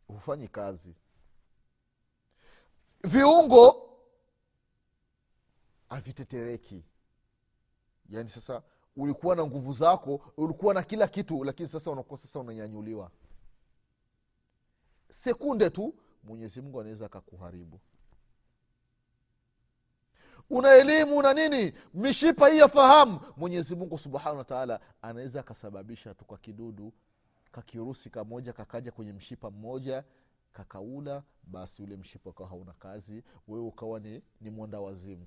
Hufanyi 0.06 0.48
kazi. 0.48 0.94
Viungo 3.04 3.87
havitetereki. 5.88 6.84
Yaani 8.08 8.28
sasa 8.28 8.62
ulikuwa 8.96 9.36
na 9.36 9.46
nguvu 9.46 9.72
zako 9.72 10.32
ulikuwa 10.36 10.74
na 10.74 10.82
kila 10.82 11.08
kitu 11.08 11.44
lakini 11.44 11.68
sasa 11.68 11.90
unakuwa 11.90 12.18
sasa 12.18 12.40
unanyanyuliwa. 12.40 13.10
Sekunde 15.10 15.70
tu 15.70 15.94
mwenyezi 16.22 16.60
mungu 16.60 16.80
anaweza 16.80 17.06
akakuharibu. 17.06 17.80
Una 20.50 20.74
elimu 20.74 21.22
na 21.22 21.34
nini? 21.34 21.72
Mishipa 21.94 22.48
hii 22.48 22.58
ya 22.58 22.68
fahamu. 22.68 23.20
Mwenyezi 23.36 23.74
mungu 23.76 23.98
subhanahu 23.98 24.38
wataala 24.38 24.80
anaweza 25.02 25.40
akasababisha 25.40 26.14
tu 26.14 26.24
kwa 26.24 26.38
kidudu 26.38 26.92
kakirusi 27.52 28.10
kamoja 28.10 28.52
kakaja 28.52 28.92
kwenye 28.92 29.12
mshipa 29.12 29.50
mmoja 29.50 30.04
kakaula 30.52 31.22
basi 31.42 31.82
ule 31.82 31.96
mshipa 31.96 32.30
ukawa 32.30 32.48
hauna 32.48 32.72
kazi 32.72 33.22
wewe 33.48 33.64
ukawa 33.66 34.00
ni, 34.00 34.22
ni 34.40 34.50
mwanda 34.50 34.80
wazimu 34.80 35.26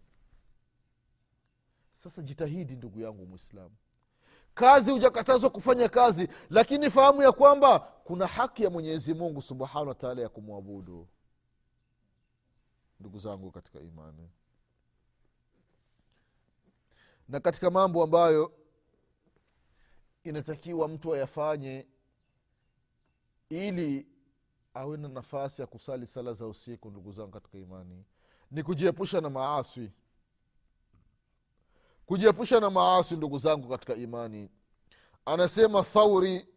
sasa 2.04 2.22
jitahidi 2.22 2.76
ndugu 2.76 3.00
yangu 3.00 3.26
mwislamu 3.26 3.76
kazi 4.54 4.92
hujakatazwa 4.92 5.50
kufanya 5.50 5.90
kazi 5.90 6.28
lakini 6.50 6.90
fahamu 6.90 7.22
ya 7.22 7.32
kwamba 7.32 7.80
kuna 7.80 8.28
haki 8.28 8.64
ya 8.64 8.70
mwenyezi 8.70 9.14
mungu 9.14 9.42
subhanahu 9.42 9.88
wataala 9.88 10.22
ya 10.22 10.30
kumwabudu. 10.30 11.08
Ndugu 13.00 13.20
zangu 13.20 13.52
katika 13.52 13.80
imani. 13.80 14.30
Na 17.30 17.40
katika 17.40 17.72
mambo 17.72 18.04
ambayo 18.04 18.52
inatakiwa 20.24 20.88
mtu 20.88 21.14
ayafanye 21.14 21.88
ili 23.50 24.08
awe 24.74 24.98
na 24.98 25.08
nafasi 25.08 25.62
ya 25.62 25.68
kusali 25.68 26.08
sala 26.08 26.34
za 26.34 26.48
usiku 26.48 26.90
ndugu 26.92 27.12
zangu 27.12 27.32
katika 27.32 27.58
imani 27.58 28.06
ni 28.52 28.64
kujiepusha 28.64 29.22
na 29.22 29.30
maaswi 29.30 29.92
kujiepusha 32.12 32.60
na 32.60 32.70
maasi 32.70 33.16
ndugu 33.16 33.38
zangu 33.38 33.70
katika 33.70 33.96
imani. 33.96 34.50
Anasema 35.26 35.84
thauri 35.84 36.48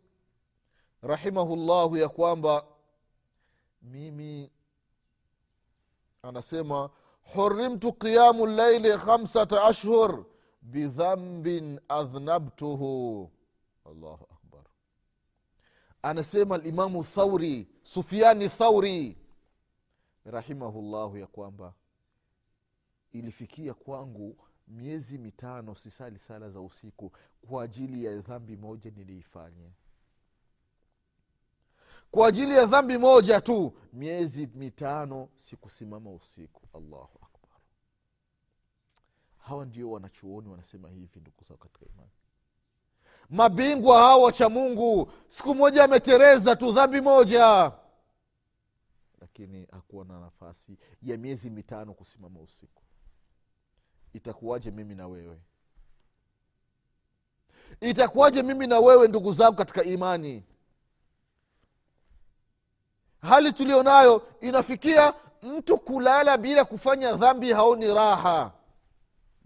rahimahullahu 1.03 1.97
ya 1.97 2.09
kwamba 2.09 2.67
mimi 3.83 4.51
anasema 6.23 6.91
hurimtu 7.35 7.93
qiyamu 7.93 8.47
llaili 8.47 8.99
khamsata 8.99 9.65
ashhur 9.65 10.25
bidhambin 10.63 11.81
adhnabtuhu. 11.89 13.31
Allahu 13.85 14.27
akbar. 14.33 14.65
Anasema 16.03 16.59
limamu 16.59 17.05
thauri 17.05 17.69
sufiani 17.83 18.49
thauri 18.49 19.19
rahimahullahu 20.25 21.19
ya 21.19 21.27
kwamba 21.27 21.75
ilifikia 23.13 23.75
kwangu 23.75 24.37
miezi 24.69 25.19
mitano 25.19 25.75
sisali 25.75 26.19
sala 26.19 26.51
za 26.51 26.61
usiku 26.61 27.13
kwa 27.49 27.63
ajili 27.65 28.05
ya 28.05 28.17
dhambi 28.21 28.57
moja 28.57 28.91
niliifanye. 28.91 29.71
Kwa 32.11 32.29
ajili 32.29 32.53
ya 32.55 32.67
dhambi 32.67 32.99
moja 32.99 33.41
tu 33.41 33.73
miezi 33.93 34.47
mitano 34.47 35.29
sikusimama 35.35 36.11
usiku. 36.13 36.63
Allahu 36.79 37.19
akbar. 37.23 37.59
Hawa 39.39 39.65
ndio 39.65 39.91
wanachuoni 39.91 40.49
wanasema 40.49 40.89
hivi 40.91 41.21
ndugu 41.21 41.45
zao 41.45 41.57
katika 41.57 41.87
imani. 41.87 42.11
Mabingwa 43.31 43.99
hawa 43.99 44.17
wacha 44.25 44.49
mungu 44.49 45.13
siku 45.29 45.55
moja 45.55 45.85
ametereza 45.85 46.57
tu 46.57 46.73
dhambi 46.73 47.01
moja. 47.01 47.73
Lakini 49.21 49.67
hakuwa 49.71 50.05
na 50.05 50.21
nafasi 50.21 50.79
ya 51.03 51.17
miezi 51.17 51.51
mitano 51.51 51.95
kusimama 51.95 52.41
usiku 52.41 52.83
itakuwaje 54.15 54.71
mimi 54.71 54.95
na 54.95 55.07
wewe? 55.07 55.39
Itakuwaje 57.81 58.43
mimi 58.43 58.67
na 58.67 58.79
wewe 58.81 59.09
ndugu 59.09 59.33
zangu 59.33 59.57
katika 59.57 59.85
imani? 59.85 60.45
Hali 63.21 63.53
tulio 63.53 63.83
nayo 63.83 64.29
inafikia 64.41 65.15
mtu 65.43 65.79
kulala 65.79 66.39
bila 66.39 66.65
kufanya 66.65 67.13
dhambi 67.13 67.53
haoni 67.53 67.95
raha. 67.95 68.53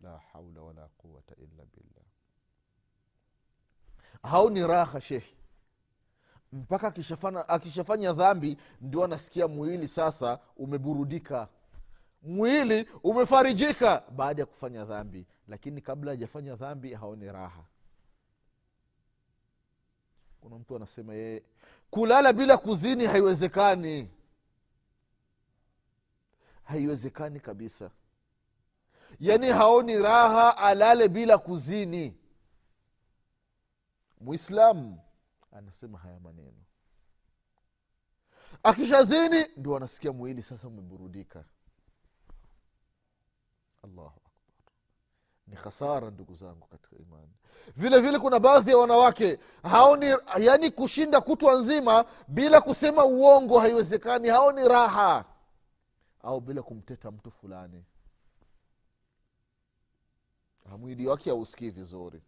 La 0.03 0.19
haula 0.33 0.61
wala 0.63 0.89
quwata 0.99 1.35
illa 1.37 1.65
billah. 1.65 2.05
Haoni 4.23 4.67
raha 4.67 5.01
shehi 5.01 5.35
mpaka 6.53 6.95
akishafanya 7.49 8.13
dhambi 8.13 8.57
ndio 8.81 9.05
anasikia 9.05 9.49
mwili 9.49 9.89
sasa 9.89 10.39
umeburudika 10.57 11.49
mwili 12.23 12.89
umefarijika 13.03 14.03
baada 14.11 14.43
ya 14.43 14.47
kufanya 14.47 14.85
dhambi 14.85 15.27
lakini 15.49 15.81
kabla 15.81 16.11
hajafanya 16.11 16.57
dhambi 16.57 16.95
haoni 16.95 17.27
raha. 17.33 17.65
Kuna 20.41 20.59
mtu 20.59 20.77
anasema 20.77 21.15
yeye 21.15 21.43
kulala 21.91 22.33
bila 22.33 22.59
kuzini 22.59 23.07
haiwezekani. 23.07 24.11
Haiwezekani 26.65 27.41
kabisa. 27.41 27.91
Yaani 29.21 29.47
haoni 29.49 29.99
raha 29.99 30.57
alale 30.57 31.09
bila 31.09 31.39
kuzini. 31.39 32.17
Mwislamu 34.21 35.01
anasema 35.53 35.99
haya 35.99 36.21
maneno. 36.21 36.63
Akishazini 38.63 39.47
ndio 39.57 39.77
anasikia 39.77 40.13
mwili 40.13 40.43
sasa 40.43 40.69
umeburudika 40.69 41.45
allahu 43.85 44.07
akbar. 44.07 44.33
Ni 45.47 45.57
khasara 45.57 46.11
ndugu 46.11 46.35
zangu 46.35 46.67
katika 46.67 46.97
imani. 46.97 47.33
Vile 47.77 48.01
vile 48.01 48.19
kuna 48.19 48.41
baadhi 48.41 48.71
ya 48.71 48.79
wanawake 48.79 49.39
haoni 49.63 50.07
yaani 50.41 50.71
kushinda 50.71 51.21
kutwa 51.21 51.55
nzima 51.55 52.05
bila 52.29 52.61
kusema 52.61 53.05
uongo 53.05 53.59
haiwezekani 53.59 54.29
haoni 54.29 54.69
raha 54.69 55.25
au 56.23 56.41
bila 56.41 56.63
kumteta 56.63 57.11
mtu 57.11 57.31
fulani. 57.31 57.85
Mwili 60.79 61.07
wake 61.07 61.31
hausikii 61.31 61.71
vizuri. 61.71 62.23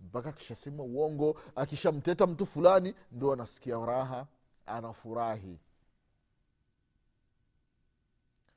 Mpaka 0.00 0.28
akishasema 0.28 0.82
uongo 0.82 1.40
akishamteta 1.56 2.26
mtu 2.26 2.46
fulani 2.46 2.94
ndio 3.12 3.32
anasikia 3.32 3.86
raha 3.86 4.26
anafurahi 4.66 5.58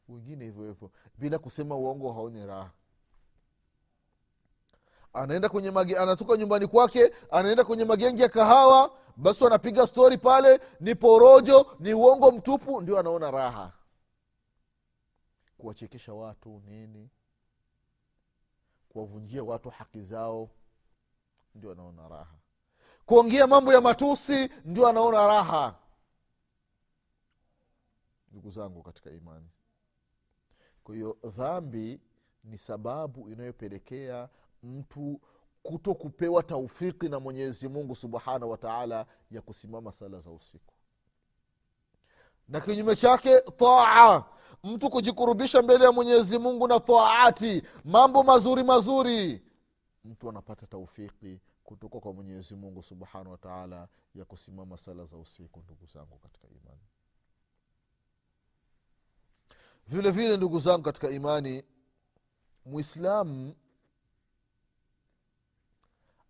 wengine 0.10 0.46
hivyo 0.46 0.66
hivyo 0.68 0.92
bila 1.18 1.40
kusema 1.40 1.76
uongo 1.76 2.14
haoni 2.14 2.46
raha. 2.46 2.72
Anaenda 5.14 5.50
kwenye 5.50 5.72
mage, 5.72 5.98
anatoka 5.98 6.38
nyumbani 6.38 6.68
kwake 6.68 7.14
anaenda 7.32 7.64
kwenye 7.64 7.86
magengi 7.86 8.22
ya 8.22 8.30
kahawa 8.30 8.92
basi 9.18 9.46
anapiga 9.46 9.88
stori 9.88 10.18
pale 10.18 10.60
ni 10.80 10.96
porojo 10.96 11.76
ni 11.80 11.94
uongo 11.94 12.32
mtupu 12.32 12.82
ndio 12.82 13.00
anaona 13.00 13.32
raha. 13.32 13.72
Kuwachekesha 15.58 16.14
watu 16.14 16.62
nini? 16.66 17.10
Kuwavunjia 18.90 19.44
watu 19.44 19.70
haki 19.70 20.02
zao 20.02 20.50
ndio 21.56 21.72
anaona 21.72 22.08
raha. 22.08 22.36
Kuongea 23.06 23.48
mambo 23.48 23.74
ya 23.74 23.82
matusi 23.82 24.50
ndio 24.66 24.88
anaona 24.88 25.28
raha. 25.28 25.76
Ndugu 28.32 28.52
zangu 28.52 28.84
katika 28.84 29.10
imani 29.12 29.50
kwa 30.90 30.96
hiyo 30.96 31.18
dhambi 31.24 32.00
ni 32.44 32.58
sababu 32.58 33.30
inayopelekea 33.30 34.30
mtu 34.64 35.22
kuto 35.64 35.94
kupewa 35.96 36.44
taufiki 36.44 37.10
na 37.10 37.20
mwenyezi 37.20 37.68
mungu 37.68 37.96
subhanahu 37.96 38.52
wataala 38.52 39.06
ya 39.32 39.42
kusimama 39.42 39.92
sala 39.92 40.20
za 40.20 40.32
usiku. 40.32 40.74
Na 42.48 42.62
kinyume 42.62 42.96
chake 42.96 43.42
taa 43.42 44.24
mtu 44.64 44.90
kujikurubisha 44.90 45.62
mbele 45.62 45.86
ya 45.86 45.92
mwenyezi 45.92 46.40
mungu 46.40 46.68
na 46.68 46.80
taati 46.80 47.64
mambo 47.86 48.24
mazuri 48.24 48.64
mazuri 48.64 49.42
mtu 50.06 50.30
anapata 50.30 50.68
taufiki 50.68 51.40
kutoka 51.64 52.00
kwa 52.00 52.14
mwenyezi 52.14 52.56
mungu 52.56 52.84
subhanahu 52.84 53.32
wataala 53.32 53.88
ya 54.16 54.26
kusimama 54.26 54.78
sala 54.78 55.06
za 55.06 55.18
usiku 55.18 55.60
ndugu 55.60 55.86
zangu 55.86 56.18
katika 56.18 56.48
imani 56.48 56.69
vile 59.90 60.12
vile 60.12 60.38
ndugu 60.38 60.60
zangu 60.60 60.84
katika 60.84 61.10
imani 61.10 61.64
mwislamu 62.66 63.56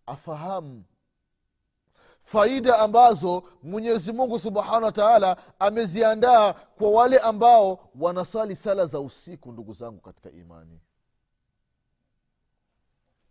afahamu 0.06 0.84
faida 2.22 2.78
ambazo 2.78 3.42
mwenyezi 3.62 4.12
mungu 4.12 4.38
subhanahu 4.38 4.84
wa 4.84 4.92
taala 4.92 5.36
ameziandaa 5.58 6.52
kwa 6.52 6.90
wale 6.90 7.18
ambao 7.18 7.90
wanasali 7.94 8.56
sala 8.56 8.86
za 8.86 9.00
usiku 9.00 9.52
ndugu 9.52 9.72
zangu 9.72 10.00
katika 10.00 10.30
imani. 10.30 10.80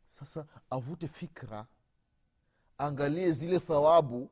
Sasa 0.07 0.45
avute 0.69 1.07
fikra 1.07 1.65
angalie 2.77 3.31
zile 3.31 3.59
thawabu 3.59 4.29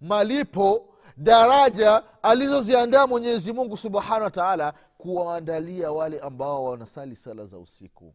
malipo 0.00 0.93
daraja 1.16 2.02
alizoziandaa 2.22 3.06
mwenyezi 3.06 3.52
mungu 3.52 3.76
subhanahu 3.76 4.22
wa 4.22 4.30
taala 4.30 4.72
kuwaandalia 4.98 5.92
wale 5.92 6.18
ambao 6.20 6.64
wanasali 6.64 7.16
sala 7.16 7.46
za 7.46 7.58
usiku. 7.58 8.14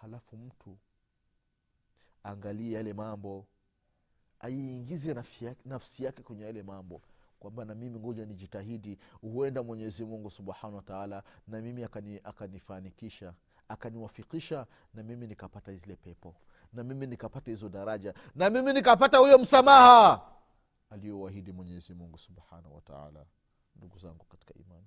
Halafu 0.00 0.36
mtu 0.36 0.78
angalie 2.22 2.72
yale 2.76 2.92
mambo 2.92 3.46
aiingize 4.40 5.14
nafsi 5.64 6.04
yake, 6.04 6.22
kwenye 6.22 6.44
yale 6.44 6.62
mambo 6.62 7.02
kwamba 7.40 7.64
na 7.64 7.74
mimi 7.74 7.98
ngoja 7.98 8.26
nijitahidi 8.26 8.98
huenda 9.20 9.62
mwenyezi 9.62 10.04
mungu 10.04 10.30
subhanahu 10.30 10.82
wa 10.88 11.22
na 11.48 11.60
mimi 11.60 11.84
akani, 11.84 12.20
akanifanikisha 12.24 13.34
akaniwafikisha 13.68 14.66
na 14.94 15.02
mimi 15.02 15.26
nikapata 15.26 15.72
zile 15.74 15.96
pepo 15.96 16.34
na 16.72 16.82
mimi 16.84 17.06
nikapata 17.06 17.50
hizo 17.50 17.68
daraja 17.68 18.14
na 18.34 18.50
mimi 18.50 18.72
nikapata 18.72 19.18
huyo 19.18 19.38
msamaha 19.38 20.20
aliyowahidi 20.90 21.52
mwenyezi 21.52 21.94
subhanahu 22.16 22.74
wataala 22.74 23.26
ndugu 23.76 23.98
zangu 23.98 24.24
katika 24.24 24.54
imani. 24.54 24.86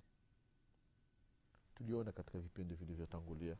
Tuliona 1.76 2.12
katika 2.12 2.40
vipindi 2.40 2.76
vilivyotangulia. 2.76 3.56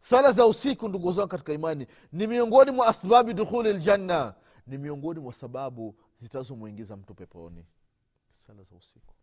Sala 0.00 0.32
za 0.32 0.46
usiku 0.46 0.88
ndugu 0.88 1.12
zangu 1.12 1.28
katika 1.28 1.52
imani 1.52 1.86
ni 2.12 2.26
miongoni 2.26 2.70
mwa 2.70 2.86
asbabi 2.86 3.34
dukhuli 3.34 3.72
ljanna 3.72 4.34
ni 4.66 4.78
miongoni 4.78 5.20
mwa 5.20 5.32
sababu 5.32 5.94
zitazomwingiza 6.20 6.96
mtu 6.96 7.14
peponi. 7.14 7.66
Sala 8.30 8.62
za 8.62 8.76
usiku. 8.76 9.14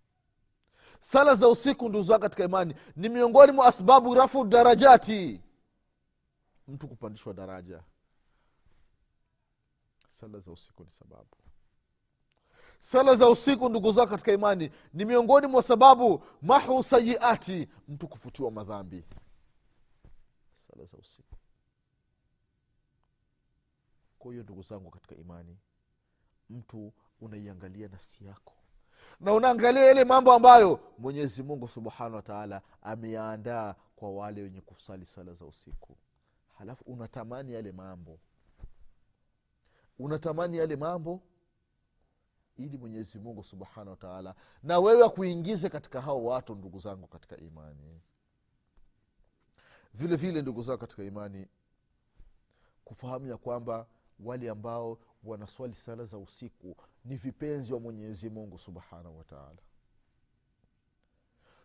Sala 1.00 1.36
za 1.36 1.48
usiku 1.48 1.90
ndugu 1.90 2.04
zangu 2.06 2.22
katika 2.22 2.44
imani 2.44 2.76
ni 2.96 3.10
miongoni 3.10 3.52
mwa 3.52 3.66
asbabu 3.66 4.14
rafu 4.16 4.46
darajati. 4.46 5.42
Mtu 6.68 6.88
kupandishwa 6.88 7.34
daraja 7.34 7.84
sala 10.24 10.40
za 10.40 10.52
usiku 10.52 10.84
ni 10.84 10.90
sababu. 10.90 11.38
Sala 12.80 13.16
za 13.16 13.30
usiku 13.30 13.70
ndugu 13.70 13.92
zao 13.92 14.08
katika 14.08 14.32
imani 14.32 14.72
ni 14.94 15.06
miongoni 15.06 15.48
mwa 15.48 15.62
sababu 15.62 16.24
mahu 16.42 16.84
sayiati 16.84 17.70
mtu 17.88 18.08
kufutiwa 18.08 18.52
madhambi. 18.52 19.06
Sala 20.54 20.86
za 20.86 20.98
usiku. 20.98 21.36
Kwa 24.20 24.32
hiyo 24.32 24.44
ndugu 24.44 24.62
zangu 24.62 24.90
katika 24.92 25.16
imani 25.16 25.58
mtu 26.50 26.94
unaiangalia 27.22 27.88
nafsi 27.88 28.26
yako 28.26 28.54
na 29.20 29.34
unaangalia 29.34 29.86
yale 29.86 30.04
mambo 30.04 30.34
ambayo 30.34 30.80
mwenyezi 30.98 31.44
mungu 31.44 31.68
subhanahu 31.68 32.16
wataala 32.16 32.62
ameyaandaa 32.82 33.76
kwa 33.96 34.12
wale 34.12 34.42
wenye 34.42 34.62
kusali 34.62 35.06
sala 35.06 35.34
za 35.34 35.46
usiku. 35.46 35.98
Halafu 36.58 36.84
unatamani 36.84 37.54
yale 37.54 37.72
mambo 37.72 38.20
unatamani 40.00 40.58
yale 40.58 40.76
mambo? 40.76 41.22
Ili 42.58 42.78
mwenyezi 42.78 43.20
mungu 43.20 43.44
subhanahu 43.44 43.90
wataala 43.90 44.36
na 44.64 44.80
wewe 44.80 45.06
akuingize 45.06 45.70
katika 45.70 46.02
hao 46.02 46.24
watu 46.26 46.56
ndugu 46.56 46.80
zangu 46.80 47.08
katika 47.08 47.38
imani. 47.38 48.02
Vile 49.94 50.16
vile 50.16 50.42
ndugu 50.42 50.62
zangu 50.62 50.80
katika 50.80 51.04
imani. 51.04 51.48
Kufahamu 52.86 53.28
ya 53.28 53.38
kwamba 53.38 53.88
wale 54.20 54.50
ambao 54.50 54.98
wanaswali 55.24 55.74
sala 55.76 56.06
za 56.06 56.18
usiku 56.18 56.76
ni 57.06 57.16
vipenzi 57.16 57.74
wa 57.74 57.80
mwenyezi 57.80 58.30
mungu 58.30 58.58
subhanahu 58.58 59.18
wataala 59.18 59.58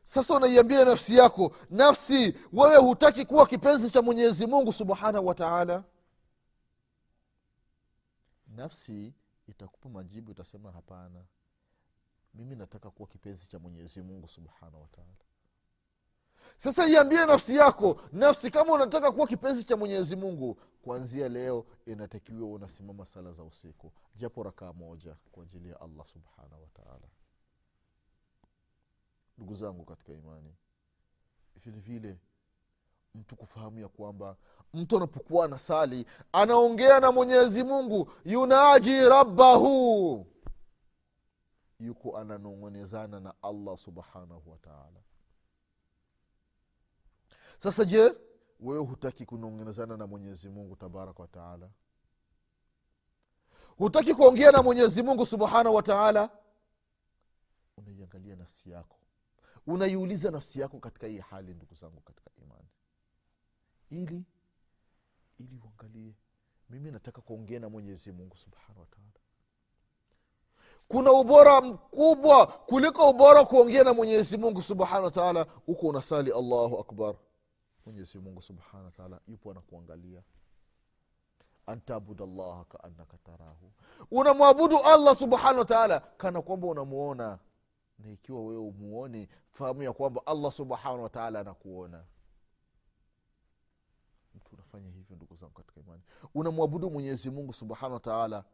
sasa 0.03 0.35
unaiambia 0.37 0.85
nafsi 0.85 1.17
yako 1.17 1.53
nafsi 1.71 2.35
wewe 2.53 2.77
hutaki 2.77 3.25
kuwa 3.25 3.47
kipenzi 3.47 3.91
cha 3.91 4.03
mwenyezi 4.03 4.47
mungu 4.47 4.73
subhanahu 4.73 5.27
wataala 5.27 5.85
nafsi 8.59 9.15
itakupa 9.47 9.89
majibu 9.89 10.31
itasema 10.31 10.73
hapana. 10.73 11.25
Mimi 12.35 12.57
nataka 12.57 12.91
kuwa 12.91 13.09
kipenzi 13.09 13.49
cha 13.49 13.59
mwenyezi 13.59 14.03
mungu 14.03 14.29
subhanahu 14.29 14.83
wataala 14.83 15.15
sasa 16.57 16.87
iambie 16.89 17.27
nafsi 17.27 17.57
yako 17.57 18.01
nafsi 18.13 18.51
kama 18.51 18.73
unataka 18.73 19.13
kuwa 19.13 19.27
kipenzi 19.27 19.65
cha 19.65 19.77
mwenyezi 19.77 20.17
mungu 20.17 20.55
kuanzia 20.83 21.29
leo 21.29 21.67
inatakiwa 21.87 22.49
unasimama 22.51 23.07
sala 23.07 23.33
za 23.33 23.45
usiku. 23.45 23.93
Japo 24.17 24.43
rakaa 24.43 24.73
moja 24.73 25.17
kwa 25.33 25.43
ajili 25.43 25.69
ya 25.69 25.81
allah 25.81 26.07
subhanahu 26.07 26.63
wataala 26.63 27.09
ndugu 29.37 29.55
zangu 29.55 29.85
katika 29.85 30.13
imani 30.13 30.55
vilevile 31.57 31.99
vile 32.09 32.19
mtu 33.19 33.37
kufahamu 33.37 33.79
ya 33.81 33.89
kwamba 33.89 34.37
mtu 34.75 34.97
anapokuwa 34.97 35.45
anasali 35.45 36.07
anaongea 36.33 37.01
na 37.01 37.13
mwenyezi 37.13 37.65
mungu 37.65 38.13
yunaji 38.25 39.09
rabbahu. 39.09 40.27
Yuko 41.81 42.17
ananong'onezana 42.19 43.21
na 43.21 43.35
allah 43.43 43.77
subhanahu 43.79 44.51
wataala 44.51 45.01
sasa 47.59 47.85
je 47.85 48.15
wewe 48.61 48.85
hutaki 48.85 49.27
kunong'onezana 49.27 49.97
na 49.97 50.07
mwenyezi 50.07 50.49
mungu 50.49 50.77
tabaraka 50.77 51.23
wataala 51.23 51.71
hutaki 53.79 54.15
kuongea 54.15 54.53
na 54.53 54.63
mwenyezi 54.63 55.03
mungu 55.03 55.27
subhanahu 55.27 55.75
wataala 55.77 56.31
unaiangalia 57.77 58.37
nafsi 58.37 58.71
yako. 58.71 58.97
Unaiuliza 59.67 60.31
nafsi 60.31 60.61
yako 60.61 60.79
katika 60.79 61.07
hii 61.07 61.19
hali 61.19 61.55
ndugu 61.55 61.75
zangu 61.75 62.01
katika 62.01 62.31
imani 62.43 62.69
ili 63.91 64.25
ili 65.39 65.61
uangalie. 65.65 66.15
Mimi 66.71 66.91
nataka 66.91 67.21
kuongea 67.21 67.61
na 67.61 67.69
mwenyezi 67.69 68.13
mungu 68.13 68.37
subhanahu 68.37 68.81
wataala 68.81 69.09
kuna 70.89 71.13
ubora 71.13 71.61
mkubwa 71.61 72.47
kuliko 72.47 73.11
ubora 73.11 73.45
kuongea 73.45 73.85
na 73.85 73.95
mwenyezi 73.95 74.37
mungu 74.37 74.63
subhanahu 74.63 75.05
wataala 75.05 75.47
huko 75.67 75.87
unasali 75.89 76.33
allahu 76.33 76.79
akbar. 76.79 77.15
Mwenyezi 77.87 78.19
mungu 78.19 78.43
subhanahu 78.43 78.85
wataala 78.85 79.21
yupo 79.29 79.51
anakuangalia. 79.51 80.23
Antabud 81.67 82.21
llaha 82.21 82.65
kaannaka 82.65 83.17
tarahu. 83.19 83.73
Unamwabudu 84.11 84.79
allah 84.79 85.17
subhanahu 85.17 85.59
wataala 85.59 86.01
kana 86.01 86.43
kwamba 86.43 86.67
unamwona 86.67 87.39
na 87.99 88.11
ikiwa 88.13 88.41
wewe 88.45 88.59
umuoni 88.59 89.29
fahamu 89.53 89.83
ya 89.83 89.93
kwamba 89.93 90.23
allah 90.27 90.53
subhanahu 90.53 91.03
wataala 91.03 91.41
anakuona 91.41 92.05
mtu 94.69 94.77
unafanya 94.77 94.91
hivyo 94.97 95.17
ndugu 95.17 95.35
zangu 95.37 95.53
katika 95.53 95.81
imani. 95.81 96.03
Unamwabudu 96.35 96.91
mwenyezi 96.91 97.31
mungu 97.31 97.53
subhanahu 97.53 97.95
wataala 97.95 98.45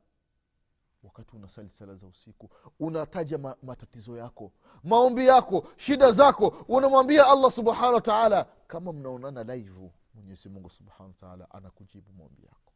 wakati 1.02 1.36
unasali 1.36 1.70
sala 1.70 1.94
za 1.94 2.06
usiku 2.06 2.50
unataja 2.80 3.38
ma, 3.38 3.56
matatizo 3.62 4.16
yako 4.16 4.52
maombi 4.84 5.26
yako 5.26 5.68
shida 5.76 6.12
zako 6.12 6.48
unamwambia 6.68 7.26
allah 7.26 7.50
subhanahu 7.50 7.94
wataala 7.94 8.44
kama 8.66 8.92
mnaonana 8.92 9.44
laivu 9.44 9.92
mwenyezi 10.14 10.48
mungu 10.48 10.70
subhanahu 10.70 11.08
wataala 11.20 11.50
anakujibu 11.50 12.12
maombi 12.12 12.42
yako. 12.42 12.72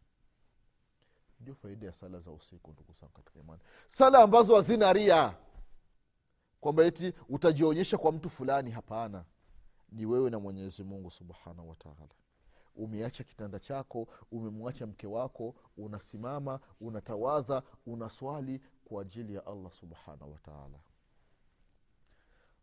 Ndio 1.41 1.55
faida 1.55 1.87
ya 1.87 1.93
sala 1.93 2.19
za 2.19 2.31
usiku 2.31 2.73
ndugu 2.73 2.93
zangu 2.93 3.13
katika 3.13 3.41
imani. 3.41 3.61
Sala 3.87 4.19
ambazo 4.23 4.57
hazina 4.57 4.93
ria 4.93 5.37
kwamba 6.61 6.85
eti 6.85 7.13
utajionyesha 7.29 7.99
kwa 7.99 8.13
mtu 8.13 8.31
fulani 8.31 8.71
hapana. 8.71 9.25
Ni 9.93 10.07
wewe 10.07 10.31
na 10.31 10.39
mwenyezi 10.39 10.83
mungu 10.85 11.11
subhanahu 11.11 11.69
wataala 11.71 12.09
umeacha 12.79 13.25
kitanda 13.25 13.59
chako 13.61 14.09
umemwacha 14.33 14.87
mke 14.87 15.07
wako 15.07 15.55
unasimama 15.77 16.61
unatawadha 16.81 17.63
unaswali 17.87 18.61
kwa 18.85 19.03
ajili 19.03 19.35
ya 19.35 19.47
allah 19.47 19.73
subhanahu 19.73 20.33
wataala 20.33 20.79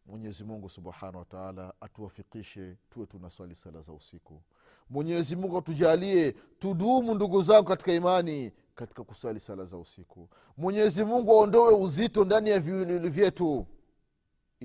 mwenyezi 0.05 0.43
mungu 0.43 0.69
subhanahu 0.69 1.17
wataala 1.17 1.73
atuwafikishe 1.81 2.77
tuwe 2.89 3.05
tunaswali 3.05 3.55
sala 3.55 3.81
za 3.81 3.93
usiku. 3.93 4.41
Mwenyezi 4.89 5.35
mungu 5.35 5.57
atujalie 5.57 6.31
tudumu 6.59 7.13
ndugu 7.15 7.41
zangu 7.41 7.67
katika 7.67 7.93
imani 7.93 8.51
katika 8.75 9.03
kuswali 9.03 9.39
sala 9.39 9.65
za 9.65 9.77
usiku. 9.77 10.29
Mwenyezi 10.57 11.03
mungu 11.03 11.31
aondoe 11.31 11.73
uzito 11.73 12.25
ndani 12.25 12.49
ya 12.49 12.59
viwiliwili 12.59 13.09
vyetu 13.09 13.65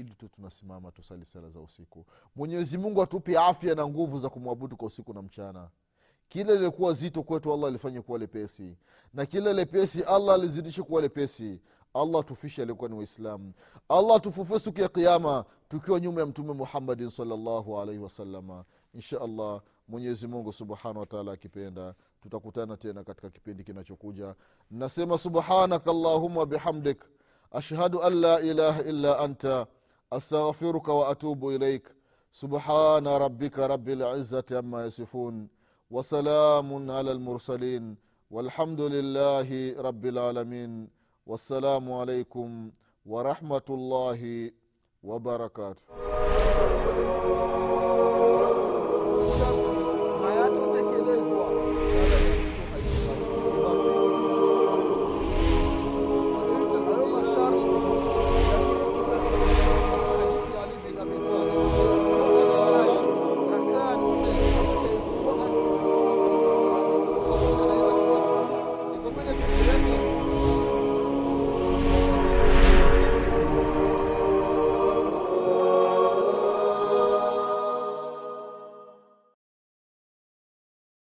ili 0.01 0.15
tu 0.15 0.29
tunasimama 0.29 0.93
tusali 0.93 1.25
sala 1.25 1.49
za 1.51 1.61
usiku. 1.61 2.07
Mwenyezi 2.37 2.79
mungu 2.79 3.03
atupe 3.03 3.39
afya 3.39 3.75
na 3.75 3.87
nguvu 3.89 4.19
za 4.19 4.29
kumwabudu 4.29 4.77
kwa 4.77 4.87
usiku 4.87 5.15
na 5.15 5.23
mchana. 5.23 5.69
Kile 6.29 6.55
lilikuwa 6.57 6.93
zito 6.93 7.23
kwetu 7.23 7.53
allah 7.55 7.69
alifanye 7.69 8.01
kuwa 8.01 8.19
lepesi. 8.19 8.77
Na 9.15 9.27
kile 9.27 9.53
lepesi 9.53 10.03
allah 10.03 10.35
alizidishe 10.35 10.83
kuwa 10.83 11.03
lepesi. 11.03 11.61
Allah 11.95 12.25
tufishe 12.25 12.63
aliokuwa 12.63 12.89
ni 12.91 12.97
waislamu. 12.97 13.53
Allah 13.89 14.21
tufufue 14.21 14.59
siku 14.61 14.81
ya 14.81 14.89
kiama 14.89 15.45
tukiwa 15.69 16.01
nyuma 16.01 16.21
ya 16.21 16.27
mtume 16.27 16.53
muhammadin 16.53 17.11
salllahu 17.11 17.81
alaihi 17.81 18.03
wasalama 18.03 18.65
insha 18.95 19.21
allah 19.21 19.63
mwenyezi 19.89 20.27
mungu 20.27 20.53
subhanahu 20.53 20.99
wataala 21.01 21.33
akipenda 21.33 21.95
tutakutana 22.23 22.77
tena 22.77 23.05
katika 23.05 23.31
kipindi 23.31 23.65
kinachokuja. 23.65 24.35
Nasema 24.71 25.19
subhanaka 25.19 25.91
allahuma 25.91 26.47
bihamdik. 26.47 27.05
Ashhadu 27.53 28.03
an 28.03 28.15
la 28.15 28.41
ilaha 28.41 28.83
illa 28.83 29.19
anta 29.19 29.67
أستغفرك 30.13 30.89
وأتوب 30.89 31.49
إليك. 31.49 31.95
سبحان 32.33 33.07
ربك 33.07 33.59
رب 33.59 33.89
العزة 33.89 34.45
عما 34.51 34.85
يصفون 34.87 35.49
وسلام 35.91 36.91
على 36.91 37.13
المرسلين 37.13 37.97
والحمد 38.31 38.81
لله 38.81 39.81
رب 39.81 40.07
العالمين. 40.07 40.89
والسلام 41.27 41.93
عليكم 41.93 42.71
ورحمة 43.07 43.69
الله 43.71 44.51
وبركاته. 45.03 46.10